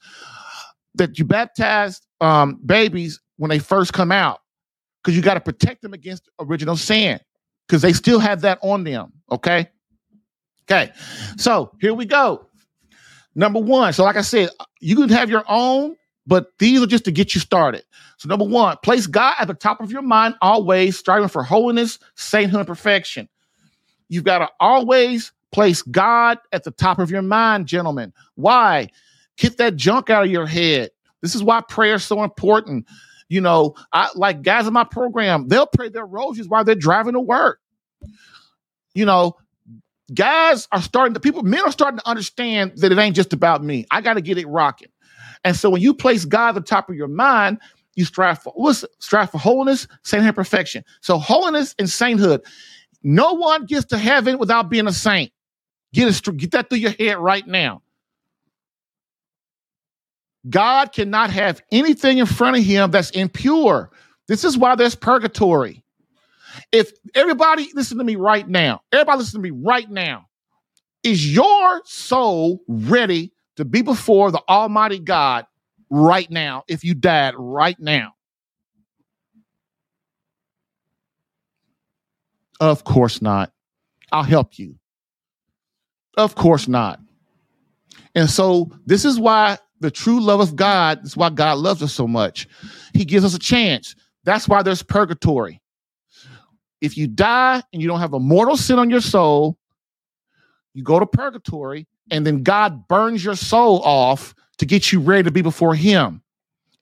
[0.95, 4.39] that you baptize um, babies when they first come out,
[5.03, 7.19] because you got to protect them against original sin,
[7.67, 9.13] because they still have that on them.
[9.32, 9.69] Okay.
[10.69, 10.91] Okay.
[11.38, 12.47] So here we go.
[13.34, 15.95] Number one, so like I said, you can have your own,
[16.27, 17.84] but these are just to get you started.
[18.17, 21.97] So number one, place God at the top of your mind, always striving for holiness,
[22.15, 23.29] sainthood, and perfection.
[24.09, 28.13] You've got to always place God at the top of your mind, gentlemen.
[28.36, 28.89] Why?
[29.38, 30.91] Get that junk out of your head.
[31.21, 32.88] This is why prayer is so important.
[33.29, 37.13] You know, I like guys in my program, they'll pray their roses while they're driving
[37.13, 37.59] to work.
[38.93, 39.38] You know,
[40.14, 43.64] guys are starting to people men are starting to understand that it ain't just about
[43.64, 43.86] me.
[43.91, 44.89] I got to get it rocking.
[45.43, 47.59] And so when you place god at the top of your mind
[47.95, 50.84] you strive for listen strive for holiness sainthood and perfection.
[51.01, 52.41] So holiness and sainthood
[53.03, 55.32] no one gets to heaven without being a saint.
[55.93, 57.82] Get it get that through your head right now.
[60.49, 63.91] God cannot have anything in front of him that's impure.
[64.28, 65.80] This is why there's purgatory
[66.72, 70.26] if everybody listen to me right now, everybody listen to me right now.
[71.04, 75.45] Is your soul ready to be before the Almighty God
[75.89, 78.14] right now if you died right now?
[82.60, 83.52] Of course not.
[84.12, 84.76] I'll help you.
[86.18, 86.99] Of course not.
[88.14, 91.93] And so this is why the true love of God, is why God loves us
[91.93, 92.47] so much.
[92.93, 93.95] He gives us a chance.
[94.24, 95.61] That's why there's purgatory
[96.82, 99.57] if you die and you don't have a mortal sin on your soul,
[100.73, 105.23] you go to purgatory, and then God burns your soul off to get you ready
[105.23, 106.21] to be before Him.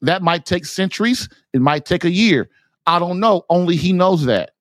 [0.01, 2.49] That might take centuries, it might take a year.
[2.85, 3.43] I don't know.
[3.49, 4.51] Only He knows that.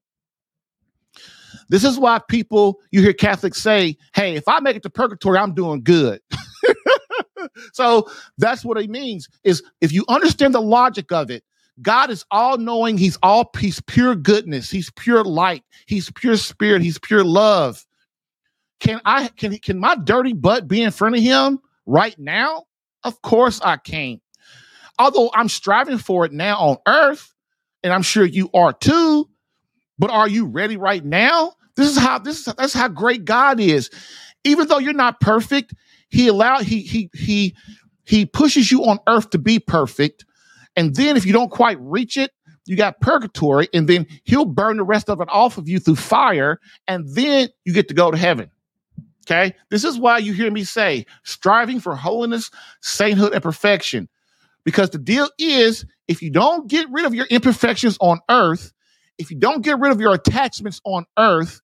[1.69, 5.39] This is why people, you hear Catholics say, hey, if I make it to purgatory,
[5.39, 6.21] I'm doing good.
[7.73, 8.09] so
[8.39, 11.45] that's what it means is if you understand the logic of it,
[11.81, 12.99] God is all knowing.
[12.99, 14.71] He's all peace, pure goodness.
[14.71, 15.63] He's pure light.
[15.87, 16.83] He's pure spirit.
[16.83, 17.85] He's pure love.
[18.81, 22.65] Can I can can my dirty butt be in front of him right now?
[23.05, 24.21] Of course I can't.
[24.99, 27.33] Although I'm striving for it now on earth,
[27.83, 29.29] and I'm sure you are too.
[29.99, 31.53] But are you ready right now?
[31.77, 33.91] This is how this is that's how great God is.
[34.45, 35.75] Even though you're not perfect,
[36.09, 37.55] he allowed he he he
[38.05, 40.25] he pushes you on earth to be perfect.
[40.79, 42.31] And then if you don't quite reach it,
[42.65, 45.97] you got purgatory, and then he'll burn the rest of it off of you through
[45.97, 48.49] fire, and then you get to go to heaven.
[49.27, 49.57] Okay.
[49.71, 52.51] This is why you hear me say striving for holiness,
[52.81, 54.09] sainthood, and perfection.
[54.65, 58.73] Because the deal is, if you don't get rid of your imperfections on earth,
[59.19, 61.61] if you don't get rid of your attachments on earth,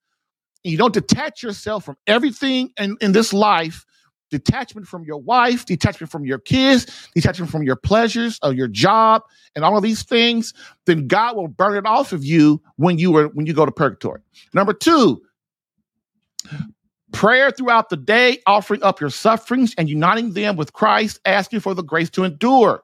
[0.65, 3.87] and you don't detach yourself from everything in, in this life,
[4.35, 9.23] detachment from your wife, detachment from your kids, detachment from your pleasures of your job,
[9.55, 10.53] and all of these things,
[10.87, 13.71] then God will burn it off of you when you are when you go to
[13.71, 14.21] purgatory.
[14.53, 15.23] Number two,
[17.13, 21.75] prayer throughout the day, offering up your sufferings and uniting them with Christ, asking for
[21.75, 22.83] the grace to endure.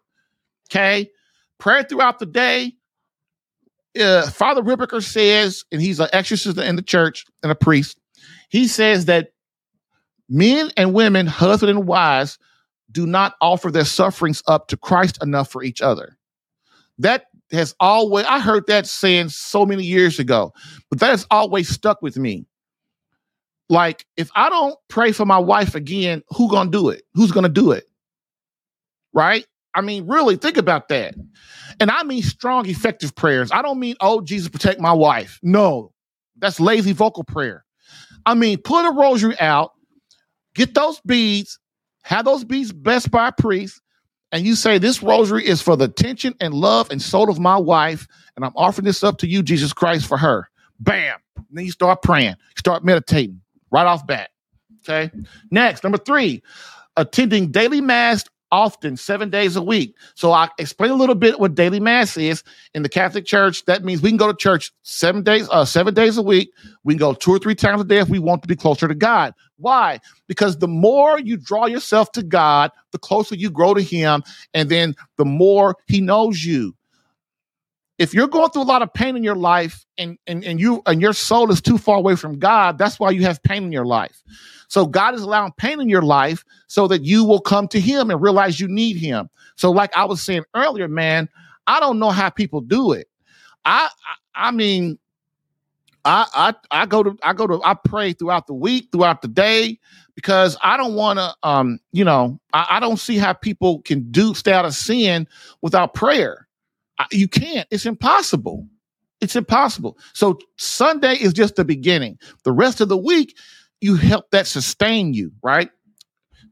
[0.70, 1.10] Okay,
[1.58, 2.74] prayer throughout the day,
[4.00, 7.98] uh, Father Ripperger says, and he's an exorcist in the church and a priest,
[8.48, 9.32] he says that
[10.30, 12.38] men and women, husband and wives,
[12.90, 16.16] do not offer their sufferings up to Christ enough for each other.
[16.98, 20.52] That has always, I heard that saying so many years ago,
[20.88, 22.46] but that has always stuck with me.
[23.68, 27.02] Like, if I don't pray for my wife again, who gonna do it?
[27.14, 27.88] Who's gonna do it?
[29.12, 29.46] Right?
[29.74, 31.14] I mean, really think about that.
[31.78, 33.52] And I mean strong, effective prayers.
[33.52, 35.38] I don't mean, oh, Jesus, protect my wife.
[35.42, 35.92] No,
[36.38, 37.64] that's lazy vocal prayer.
[38.26, 39.72] I mean, put a rosary out,
[40.54, 41.58] get those beads,
[42.02, 43.80] have those beads best by priest,
[44.32, 47.56] and you say, This rosary is for the attention and love and soul of my
[47.56, 50.48] wife, and I'm offering this up to you, Jesus Christ, for her.
[50.78, 51.18] Bam.
[51.36, 53.40] And then you start praying, start meditating
[53.70, 54.30] right off bat.
[54.88, 55.10] Okay.
[55.50, 56.42] Next, number three,
[56.96, 59.94] attending daily mass often seven days a week.
[60.14, 62.42] So I explain a little bit what daily mass is
[62.74, 63.64] in the Catholic Church.
[63.66, 66.52] That means we can go to church seven days, uh, seven days a week.
[66.84, 68.88] We can go two or three times a day if we want to be closer
[68.88, 69.34] to God.
[69.56, 70.00] Why?
[70.26, 74.22] Because the more you draw yourself to God, the closer you grow to Him,
[74.54, 76.74] and then the more He knows you.
[78.00, 80.80] If you're going through a lot of pain in your life and, and, and you
[80.86, 83.72] and your soul is too far away from God, that's why you have pain in
[83.72, 84.22] your life.
[84.68, 88.10] So God is allowing pain in your life so that you will come to him
[88.10, 89.28] and realize you need him.
[89.56, 91.28] So like I was saying earlier, man,
[91.66, 93.06] I don't know how people do it.
[93.66, 93.90] I
[94.34, 94.98] I, I mean
[96.06, 99.28] I, I I go to I go to I pray throughout the week, throughout the
[99.28, 99.78] day,
[100.14, 104.10] because I don't want to um, you know, I, I, don't see how people can
[104.10, 105.28] do stay out of sin
[105.60, 106.46] without prayer.
[107.12, 107.66] You can't.
[107.70, 108.66] It's impossible.
[109.20, 109.98] It's impossible.
[110.14, 112.18] So Sunday is just the beginning.
[112.44, 113.36] The rest of the week,
[113.80, 115.70] you help that sustain you, right?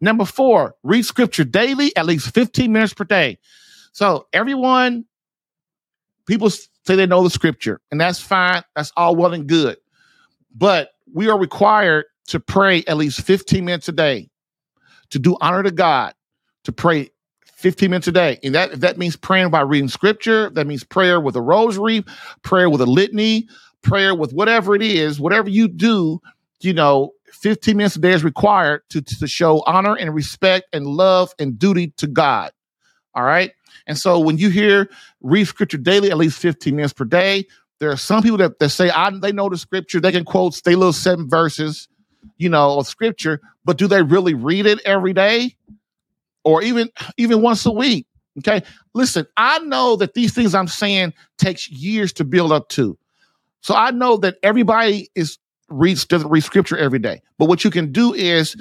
[0.01, 3.39] Number four, read scripture daily, at least 15 minutes per day.
[3.93, 5.07] So everyone,
[6.27, 8.63] people say they know the scripture, and that's fine.
[8.77, 9.79] That's all well and good.
[10.55, 14.31] But we are required to pray at least 15 minutes a day,
[15.11, 16.15] to do honor to God,
[16.65, 17.11] to pray
[17.59, 18.39] 15 minutes a day.
[18.45, 22.05] And that that means praying by reading scripture, that means prayer with a rosary,
[22.43, 23.49] prayer with a litany,
[23.83, 26.21] prayer with whatever it is, whatever you do,
[26.61, 30.87] you know, 15 minutes a day is required to, to show honor and respect and
[30.87, 32.53] love and duty to God.
[33.13, 33.51] All right.
[33.89, 34.89] And so when you hear
[35.21, 37.45] read scripture daily, at least 15 minutes per day,
[37.81, 40.55] there are some people that, that say I, they know the scripture, they can quote
[40.55, 41.89] stay little seven verses,
[42.37, 45.57] you know, of scripture, but do they really read it every day
[46.45, 48.07] or even even once a week?
[48.39, 48.62] Okay.
[48.95, 52.97] Listen, I know that these things I'm saying takes years to build up to.
[53.61, 57.20] So I know that everybody is reads doesn't read scripture every day.
[57.39, 58.57] But what you can do is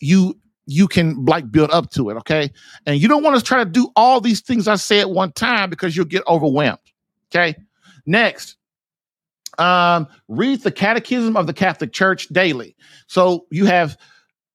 [0.00, 2.50] you you can like build up to it, okay?
[2.86, 5.32] And you don't want to try to do all these things I say at one
[5.32, 6.78] time because you'll get overwhelmed.
[7.34, 7.54] Okay.
[8.06, 8.56] Next,
[9.58, 12.76] um, read the Catechism of the Catholic Church daily.
[13.06, 13.96] So you have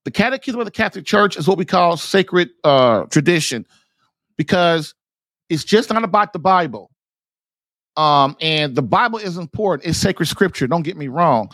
[0.05, 3.65] the Catechism of the Catholic Church is what we call sacred uh, tradition
[4.37, 4.95] because
[5.49, 6.89] it's just not about the Bible.
[7.97, 9.89] Um, and the Bible is important.
[9.89, 10.67] It's sacred scripture.
[10.67, 11.49] Don't get me wrong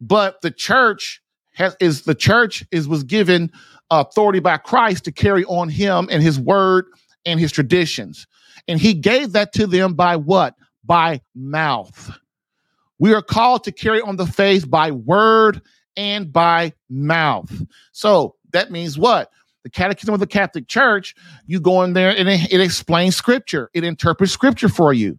[0.00, 1.22] but the church
[1.54, 3.50] has is the church is was given
[3.90, 6.86] authority by Christ to carry on him and his word
[7.26, 8.26] and his traditions.
[8.66, 10.54] And he gave that to them by what?
[10.84, 12.10] By mouth.
[12.98, 15.60] We are called to carry on the faith by word
[15.96, 17.50] and by mouth.
[17.92, 19.30] So that means what?
[19.62, 21.14] The Catechism of the Catholic Church,
[21.46, 25.18] you go in there and it, it explains scripture, it interprets scripture for you.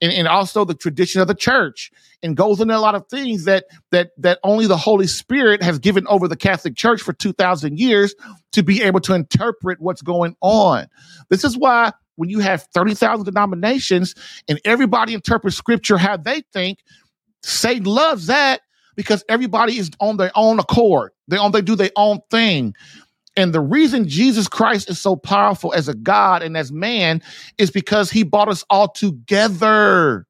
[0.00, 1.92] And, and, also the tradition of the church
[2.24, 5.78] and goes into a lot of things that that that only the holy spirit has
[5.78, 8.14] given over the catholic church for 2000 years
[8.50, 10.88] to be able to interpret what's going on
[11.30, 14.16] this is why when you have 30,000 denominations
[14.48, 16.80] and everybody interprets scripture how they think
[17.44, 18.62] satan loves that
[18.96, 22.74] because everybody is on their own accord they on they do their own thing
[23.36, 27.22] and the reason Jesus Christ is so powerful as a God and as man
[27.58, 30.26] is because he brought us all together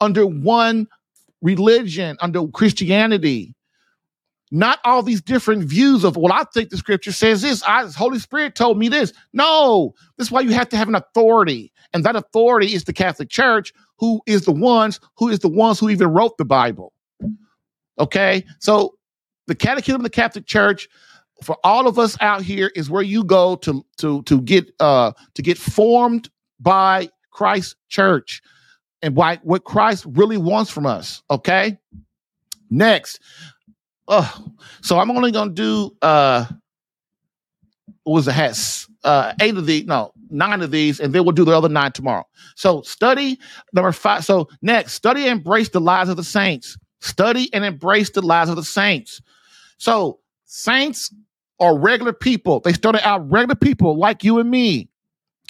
[0.00, 0.86] under one
[1.40, 3.54] religion, under Christianity.
[4.50, 7.62] Not all these different views of, well, I think the scripture says this.
[7.62, 9.12] I, Holy Spirit told me this.
[9.32, 11.72] No, this is why you have to have an authority.
[11.94, 15.78] And that authority is the Catholic Church, who is the ones, who is the ones
[15.78, 16.92] who even wrote the Bible.
[18.00, 18.44] Okay.
[18.58, 18.94] So
[19.46, 20.88] the Catechism of the Catholic Church
[21.42, 25.12] for all of us out here is where you go to to to get uh
[25.34, 28.42] to get formed by Christ church
[29.02, 31.22] and by what Christ really wants from us.
[31.30, 31.78] Okay.
[32.70, 33.20] Next.
[34.08, 36.44] Oh, so I'm only gonna do uh
[38.04, 41.32] what was it has uh eight of these, no, nine of these, and then we'll
[41.32, 42.24] do the other nine tomorrow.
[42.56, 43.38] So study
[43.72, 44.24] number five.
[44.24, 46.76] So next, study and embrace the lives of the saints.
[47.00, 49.22] Study and embrace the lives of the saints.
[49.78, 51.12] So saints
[51.58, 52.60] are regular people.
[52.60, 54.88] They started out regular people like you and me.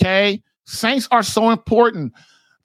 [0.01, 0.43] Okay.
[0.65, 2.13] Saints are so important.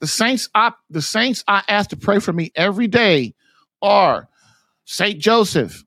[0.00, 3.34] The saints I the saints I ask to pray for me every day
[3.82, 4.28] are
[4.84, 5.84] Saint Joseph,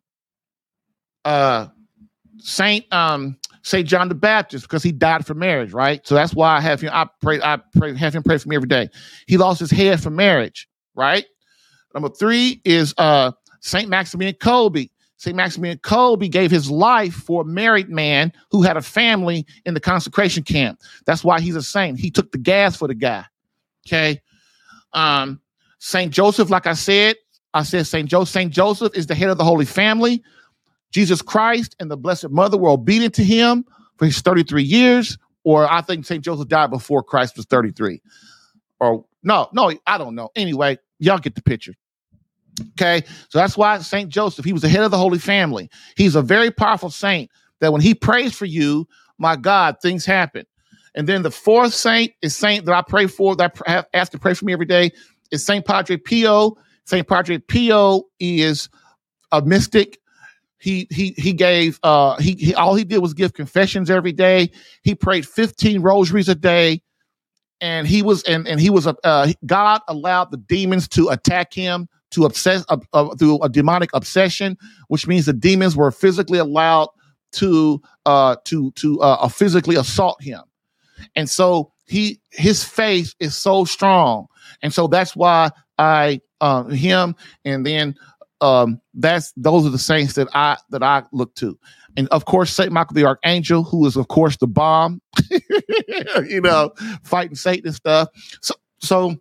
[1.25, 1.67] uh
[2.39, 6.05] Saint um Saint John the Baptist, because he died for marriage, right?
[6.07, 8.55] So that's why I have him, I pray, I pray, have him pray for me
[8.55, 8.89] every day.
[9.27, 11.25] He lost his head for marriage, right?
[11.93, 13.31] Number three is uh
[13.61, 14.89] Saint Maximilian Kolbe.
[15.19, 15.35] St.
[15.35, 19.79] Maximilian Kolbe gave his life for a married man who had a family in the
[19.81, 20.79] consecration camp.
[21.05, 21.99] That's why he's a saint.
[21.99, 23.25] He took the gas for the guy.
[23.85, 24.21] Okay.
[24.93, 25.41] Um,
[25.79, 26.11] St.
[26.13, 27.17] Joseph, like I said,
[27.53, 28.09] I said St.
[28.09, 28.31] Joseph.
[28.31, 28.53] St.
[28.53, 30.23] Joseph is the head of the Holy Family.
[30.91, 33.65] Jesus Christ and the Blessed Mother were obedient to him
[33.97, 36.23] for his 33 years, or I think St.
[36.23, 38.01] Joseph died before Christ was 33.
[38.79, 40.29] Or no, no, I don't know.
[40.35, 41.73] Anyway, y'all get the picture.
[42.71, 43.03] Okay.
[43.29, 44.09] So that's why St.
[44.09, 45.69] Joseph, he was the head of the Holy Family.
[45.95, 47.31] He's a very powerful saint
[47.61, 48.87] that when he prays for you,
[49.17, 50.45] my God, things happen.
[50.95, 54.19] And then the fourth saint is saint that I pray for, that I asked to
[54.19, 54.91] pray for me every day,
[55.31, 56.57] is Saint Padre Pio.
[56.85, 58.69] Saint Padre Pio is
[59.31, 59.99] a mystic.
[60.57, 64.51] He he he gave uh he, he all he did was give confessions every day.
[64.83, 66.81] He prayed 15 rosaries a day
[67.61, 71.53] and he was and and he was a uh, God allowed the demons to attack
[71.53, 74.57] him to obsess uh, uh, through a demonic obsession,
[74.87, 76.89] which means the demons were physically allowed
[77.33, 80.41] to uh, to to uh, physically assault him,
[81.15, 84.27] and so he his faith is so strong,
[84.61, 87.95] and so that's why I uh, him, and then
[88.41, 91.57] um, that's those are the saints that I that I look to,
[91.97, 95.01] and of course Saint Michael the Archangel, who is of course the bomb,
[96.27, 96.71] you know,
[97.03, 98.09] fighting Satan and stuff.
[98.41, 99.15] So so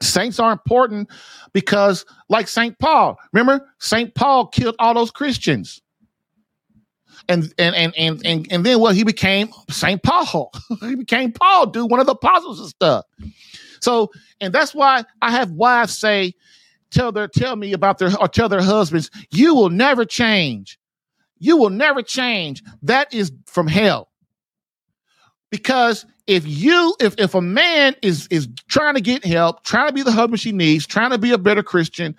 [0.00, 1.08] Saints are important
[1.52, 2.78] because, like St.
[2.78, 4.14] Paul, remember, St.
[4.14, 5.82] Paul killed all those Christians.
[7.28, 10.02] And and and and and, and then well, he became St.
[10.02, 10.52] Paul.
[10.80, 13.04] he became Paul, dude, one of the apostles and stuff.
[13.80, 14.10] So,
[14.40, 16.34] and that's why I have wives say,
[16.90, 20.78] tell their tell me about their or tell their husbands, you will never change.
[21.38, 22.62] You will never change.
[22.82, 24.08] That is from hell.
[25.50, 29.94] Because if you if if a man is is trying to get help, trying to
[29.94, 32.14] be the husband she needs, trying to be a better Christian,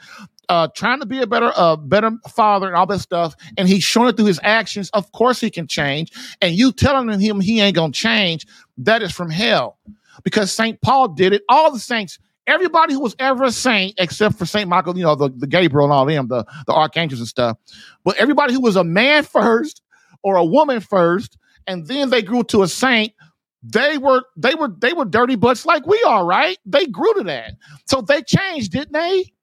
[0.49, 3.83] uh, trying to be a better uh, better father and all that stuff, and he's
[3.83, 6.11] showing it through his actions, of course he can change.
[6.41, 8.47] And you telling him he ain't gonna change,
[8.79, 9.77] that is from hell.
[10.23, 11.43] Because Saint Paul did it.
[11.47, 15.15] All the saints, everybody who was ever a saint, except for Saint Michael, you know,
[15.15, 17.57] the, the Gabriel and all them, the, the archangels and stuff.
[18.03, 19.81] But everybody who was a man first
[20.23, 23.13] or a woman first, and then they grew to a saint
[23.61, 26.57] they were they were they were dirty butts like we are, right?
[26.65, 27.55] They grew to that.
[27.85, 29.33] So they changed, didn't they?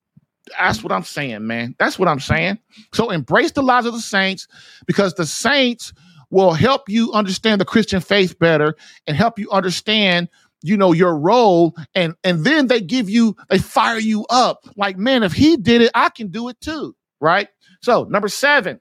[0.59, 1.75] That's what I'm saying, man.
[1.79, 2.59] That's what I'm saying.
[2.95, 4.47] So embrace the lives of the saints
[4.87, 5.93] because the saints
[6.31, 8.77] will help you understand the Christian faith better
[9.07, 10.29] and help you understand
[10.69, 14.99] you know your role and and then they give you they fire you up like
[14.99, 17.49] man if he did it i can do it too right
[17.83, 18.81] so number seven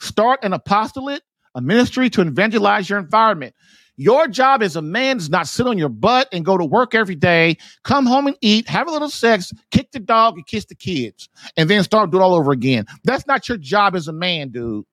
[0.00, 1.22] start an apostolate
[1.54, 3.54] a ministry to evangelize your environment
[3.96, 6.94] Your job as a man is not sit on your butt and go to work
[6.94, 10.66] every day, come home and eat, have a little sex, kick the dog, and kiss
[10.66, 12.86] the kids, and then start doing all over again.
[13.04, 14.84] That's not your job as a man, dude.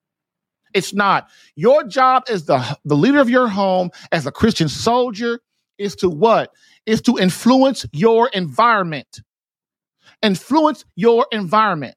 [0.74, 1.30] It's not.
[1.56, 5.40] Your job as the, the leader of your home, as a Christian soldier,
[5.84, 6.52] is to what?
[6.86, 9.22] Is to influence your environment.
[10.22, 11.96] Influence your environment.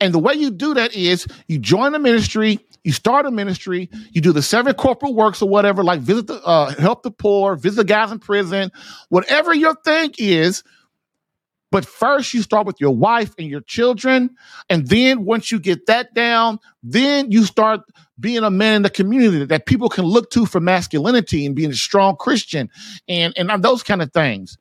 [0.00, 3.90] And the way you do that is you join a ministry, you start a ministry,
[4.12, 7.56] you do the seven corporal works or whatever, like visit the uh, help the poor,
[7.56, 8.70] visit the guys in prison,
[9.08, 10.62] whatever your thing is.
[11.70, 14.30] But first, you start with your wife and your children,
[14.70, 17.82] and then once you get that down, then you start
[18.20, 21.70] being a man in the community that people can look to for masculinity and being
[21.70, 22.68] a strong Christian,
[23.08, 24.58] and and those kind of things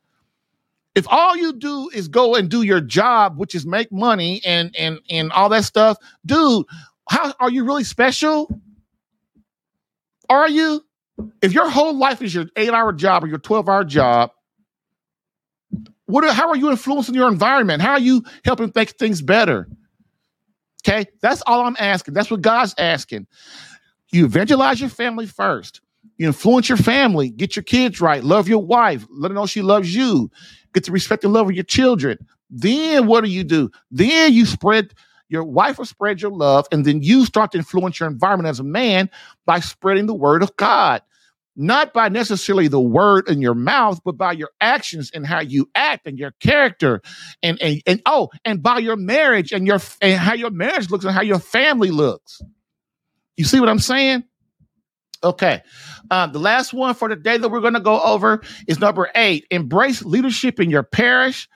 [0.98, 4.76] if all you do is go and do your job, which is make money and
[4.76, 6.66] and and all that stuff, dude,
[7.08, 8.50] how are you really special?
[10.28, 10.84] Are you?
[11.44, 14.32] If your whole life is your eight-hour job or your 12-hour job,
[16.08, 17.82] what are, how are you influencing your environment?
[17.82, 19.68] How are you helping make things better?
[20.88, 22.14] Okay, that's all I'm asking.
[22.14, 23.28] That's what God's asking.
[24.12, 25.82] You evangelize your family first.
[26.18, 29.62] You influence your family, get your kids right, love your wife, let her know she
[29.62, 30.32] loves you
[30.78, 32.18] get to respect and love of your children.
[32.52, 33.72] Then what do you do?
[33.92, 34.94] Then you spread
[35.30, 38.62] your wife will spread your love, and then you start to influence your environment as
[38.62, 39.10] a man
[39.46, 41.02] by spreading the word of God.
[41.60, 45.68] Not by necessarily the word in your mouth, but by your actions and how you
[45.74, 47.02] act and your character,
[47.42, 51.04] and and, and oh, and by your marriage and your and how your marriage looks
[51.04, 52.42] and how your family looks.
[53.38, 54.24] You see what I'm saying?
[55.24, 55.64] Okay.
[56.12, 59.10] Uh, the last one for the day that we're going to go over is number
[59.16, 59.46] eight.
[59.50, 61.50] Embrace leadership in your parish,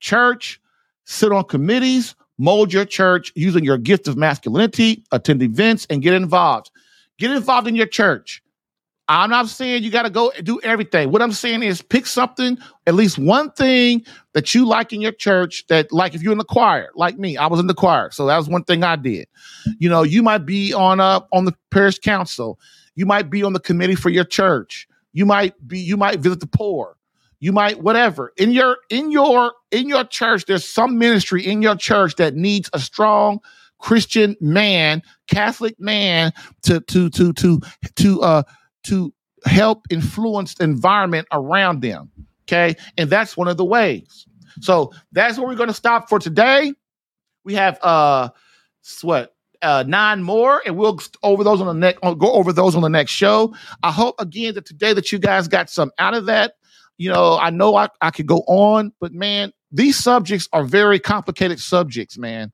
[0.00, 0.60] church,
[1.04, 6.14] sit on committees, mold your church using your gift of masculinity, attend events, and get
[6.14, 6.70] involved.
[7.18, 8.42] Get involved in your church.
[9.08, 11.10] I'm not saying you got to go do everything.
[11.10, 12.56] What I'm saying is pick something,
[12.86, 16.38] at least one thing that you like in your church that, like if you're in
[16.38, 18.10] the choir, like me, I was in the choir.
[18.12, 19.26] So that was one thing I did.
[19.78, 22.58] You know, you might be on uh on the parish council
[22.94, 24.86] you might be on the committee for your church.
[25.12, 26.96] You might be, you might visit the poor.
[27.40, 28.32] You might, whatever.
[28.36, 32.70] In your, in your, in your church, there's some ministry in your church that needs
[32.72, 33.40] a strong
[33.78, 37.60] Christian man, Catholic man to, to, to, to,
[37.96, 38.42] to, uh,
[38.84, 39.12] to
[39.44, 42.10] help influence the environment around them.
[42.44, 42.74] Okay.
[42.98, 44.26] And that's one of the ways.
[44.60, 46.72] So that's where we're going to stop for today.
[47.44, 48.28] We have, uh,
[49.02, 52.82] what, uh, nine more, and we'll over those on the next go over those on
[52.82, 53.54] the next show.
[53.82, 56.54] I hope again that today that you guys got some out of that.
[56.98, 60.98] You know, I know I, I could go on, but man, these subjects are very
[60.98, 62.52] complicated subjects, man.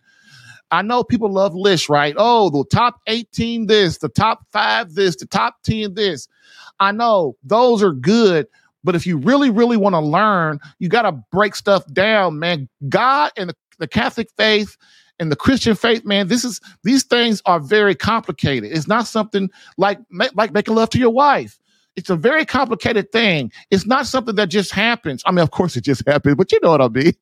[0.71, 2.15] I know people love lists, right?
[2.17, 6.29] Oh, the top 18 this, the top five this, the top 10 this.
[6.81, 8.47] I know those are good,
[8.85, 12.69] but if you really, really want to learn, you got to break stuff down, man.
[12.89, 14.77] God and the, the Catholic faith
[15.19, 18.71] and the Christian faith, man, this is these things are very complicated.
[18.71, 19.99] It's not something like
[20.35, 21.59] like making love to your wife.
[21.99, 23.51] It's a very complicated thing.
[23.73, 25.21] It's not something that just happens.
[25.27, 27.13] I mean, of course, it just happens, but you know what I mean.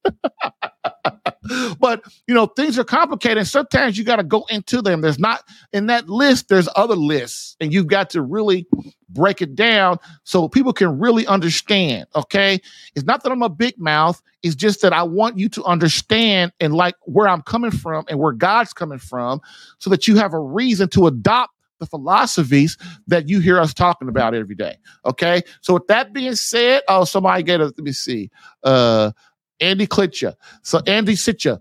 [1.80, 3.38] but you know, things are complicated.
[3.38, 5.00] And sometimes you got to go into them.
[5.00, 8.66] There's not in that list, there's other lists, and you've got to really
[9.08, 12.06] break it down so people can really understand.
[12.14, 12.60] Okay.
[12.94, 16.52] It's not that I'm a big mouth, it's just that I want you to understand
[16.60, 19.40] and like where I'm coming from and where God's coming from
[19.78, 22.76] so that you have a reason to adopt the philosophies
[23.06, 24.76] that you hear us talking about every day.
[25.04, 25.42] Okay.
[25.60, 28.30] So with that being said, oh, somebody get a, let me see.
[28.62, 29.12] Uh,
[29.60, 30.34] Andy Klitcha.
[30.62, 31.60] So Andy Sitcha.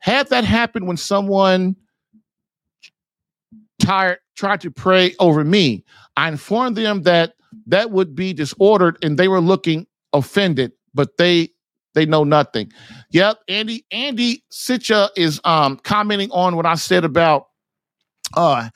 [0.00, 1.74] Had that happen when someone
[3.80, 5.84] tired tried to pray over me,
[6.16, 7.34] I informed them that
[7.66, 11.48] that would be disordered and they were looking offended, but they
[11.94, 12.70] they know nothing.
[13.10, 17.48] Yep, Andy Andy Sitcha is um commenting on what I said about
[18.36, 18.68] uh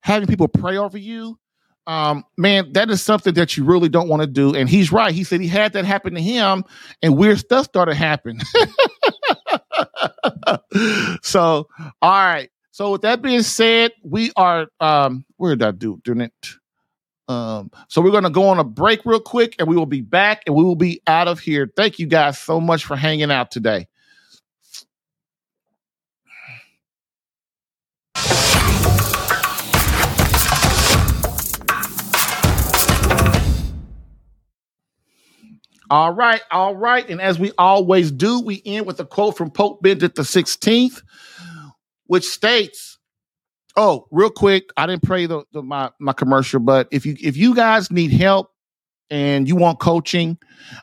[0.00, 1.38] having people pray over you
[1.86, 4.54] um, man, that is something that you really don't want to do.
[4.54, 5.12] And he's right.
[5.12, 6.64] He said he had that happen to him,
[7.02, 8.40] and weird stuff started happening.
[11.22, 11.66] so,
[12.00, 12.50] all right.
[12.70, 14.68] So, with that being said, we are.
[14.78, 16.00] Um, where did I do?
[16.04, 16.32] Doing it.
[17.26, 20.00] Um, so we're going to go on a break real quick, and we will be
[20.00, 21.70] back, and we will be out of here.
[21.76, 23.86] Thank you guys so much for hanging out today.
[35.90, 37.08] All right, all right.
[37.10, 41.02] And as we always do, we end with a quote from Pope Benedict the 16th,
[42.06, 42.98] which states,
[43.76, 47.36] Oh, real quick, I didn't pray the, the my my commercial, but if you if
[47.36, 48.52] you guys need help
[49.10, 50.38] and you want coaching,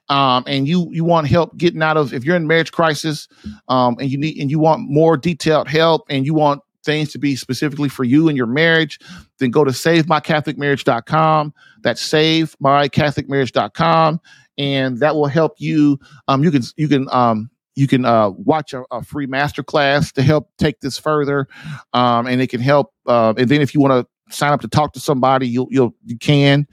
[0.10, 3.28] um, and you you want help getting out of if you're in marriage crisis,
[3.68, 7.20] um, and you need and you want more detailed help, and you want things to
[7.20, 8.98] be specifically for you and your marriage,
[9.40, 11.54] then go to savemycatholicmarriage.com.
[11.82, 14.22] That's savemycatholicmarriage.com,
[14.58, 16.00] and that will help you.
[16.28, 20.24] Um, you can you can um you can uh, watch a, a, free masterclass to
[20.24, 21.48] help take this further,
[21.94, 22.92] um, and it can help.
[23.06, 25.96] Uh, and then if you want to sign up to talk to somebody, you'll you'll
[26.04, 26.66] you can,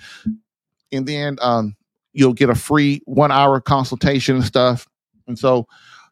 [0.91, 1.77] and then um,
[2.15, 4.89] you'll get a free one hour consultation and stuff.
[5.27, 5.67] And so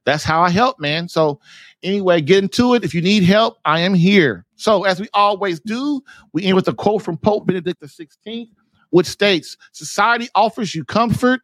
[0.05, 1.09] that's how I help, man.
[1.09, 1.41] So
[1.83, 2.85] anyway, get into it.
[2.85, 4.45] If you need help, I am here.
[4.57, 6.03] So as we always do,
[6.35, 8.51] we end with a quote from Pope Benedict XVI,
[8.91, 11.41] which states, "Society offers you comfort,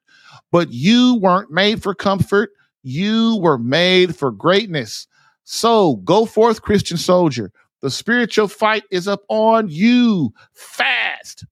[0.50, 2.50] but you weren't made for comfort."
[2.82, 5.06] You were made for greatness.
[5.44, 7.52] So go forth, Christian soldier.
[7.80, 10.32] The spiritual fight is up on you.
[10.54, 11.44] Fast,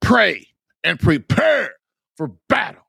[0.00, 0.48] pray,
[0.82, 1.72] and prepare
[2.16, 2.82] for battle.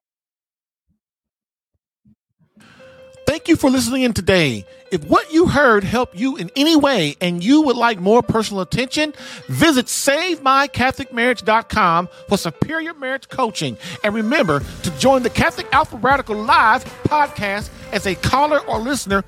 [3.25, 4.65] Thank you for listening in today.
[4.95, 8.61] If what you heard helped you in any way and you would like more personal
[8.61, 9.13] attention,
[9.49, 13.77] visit SaveMyCatholicMarriage.com for superior marriage coaching.
[14.05, 19.26] And remember to join the Catholic Alpha Radical Live podcast as a caller or listener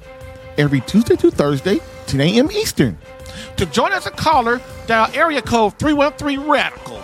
[0.57, 2.49] every Tuesday to Thursday, 10 a.m.
[2.49, 2.97] Eastern.
[3.57, 7.03] To join as a caller, dial area code 313 Radical.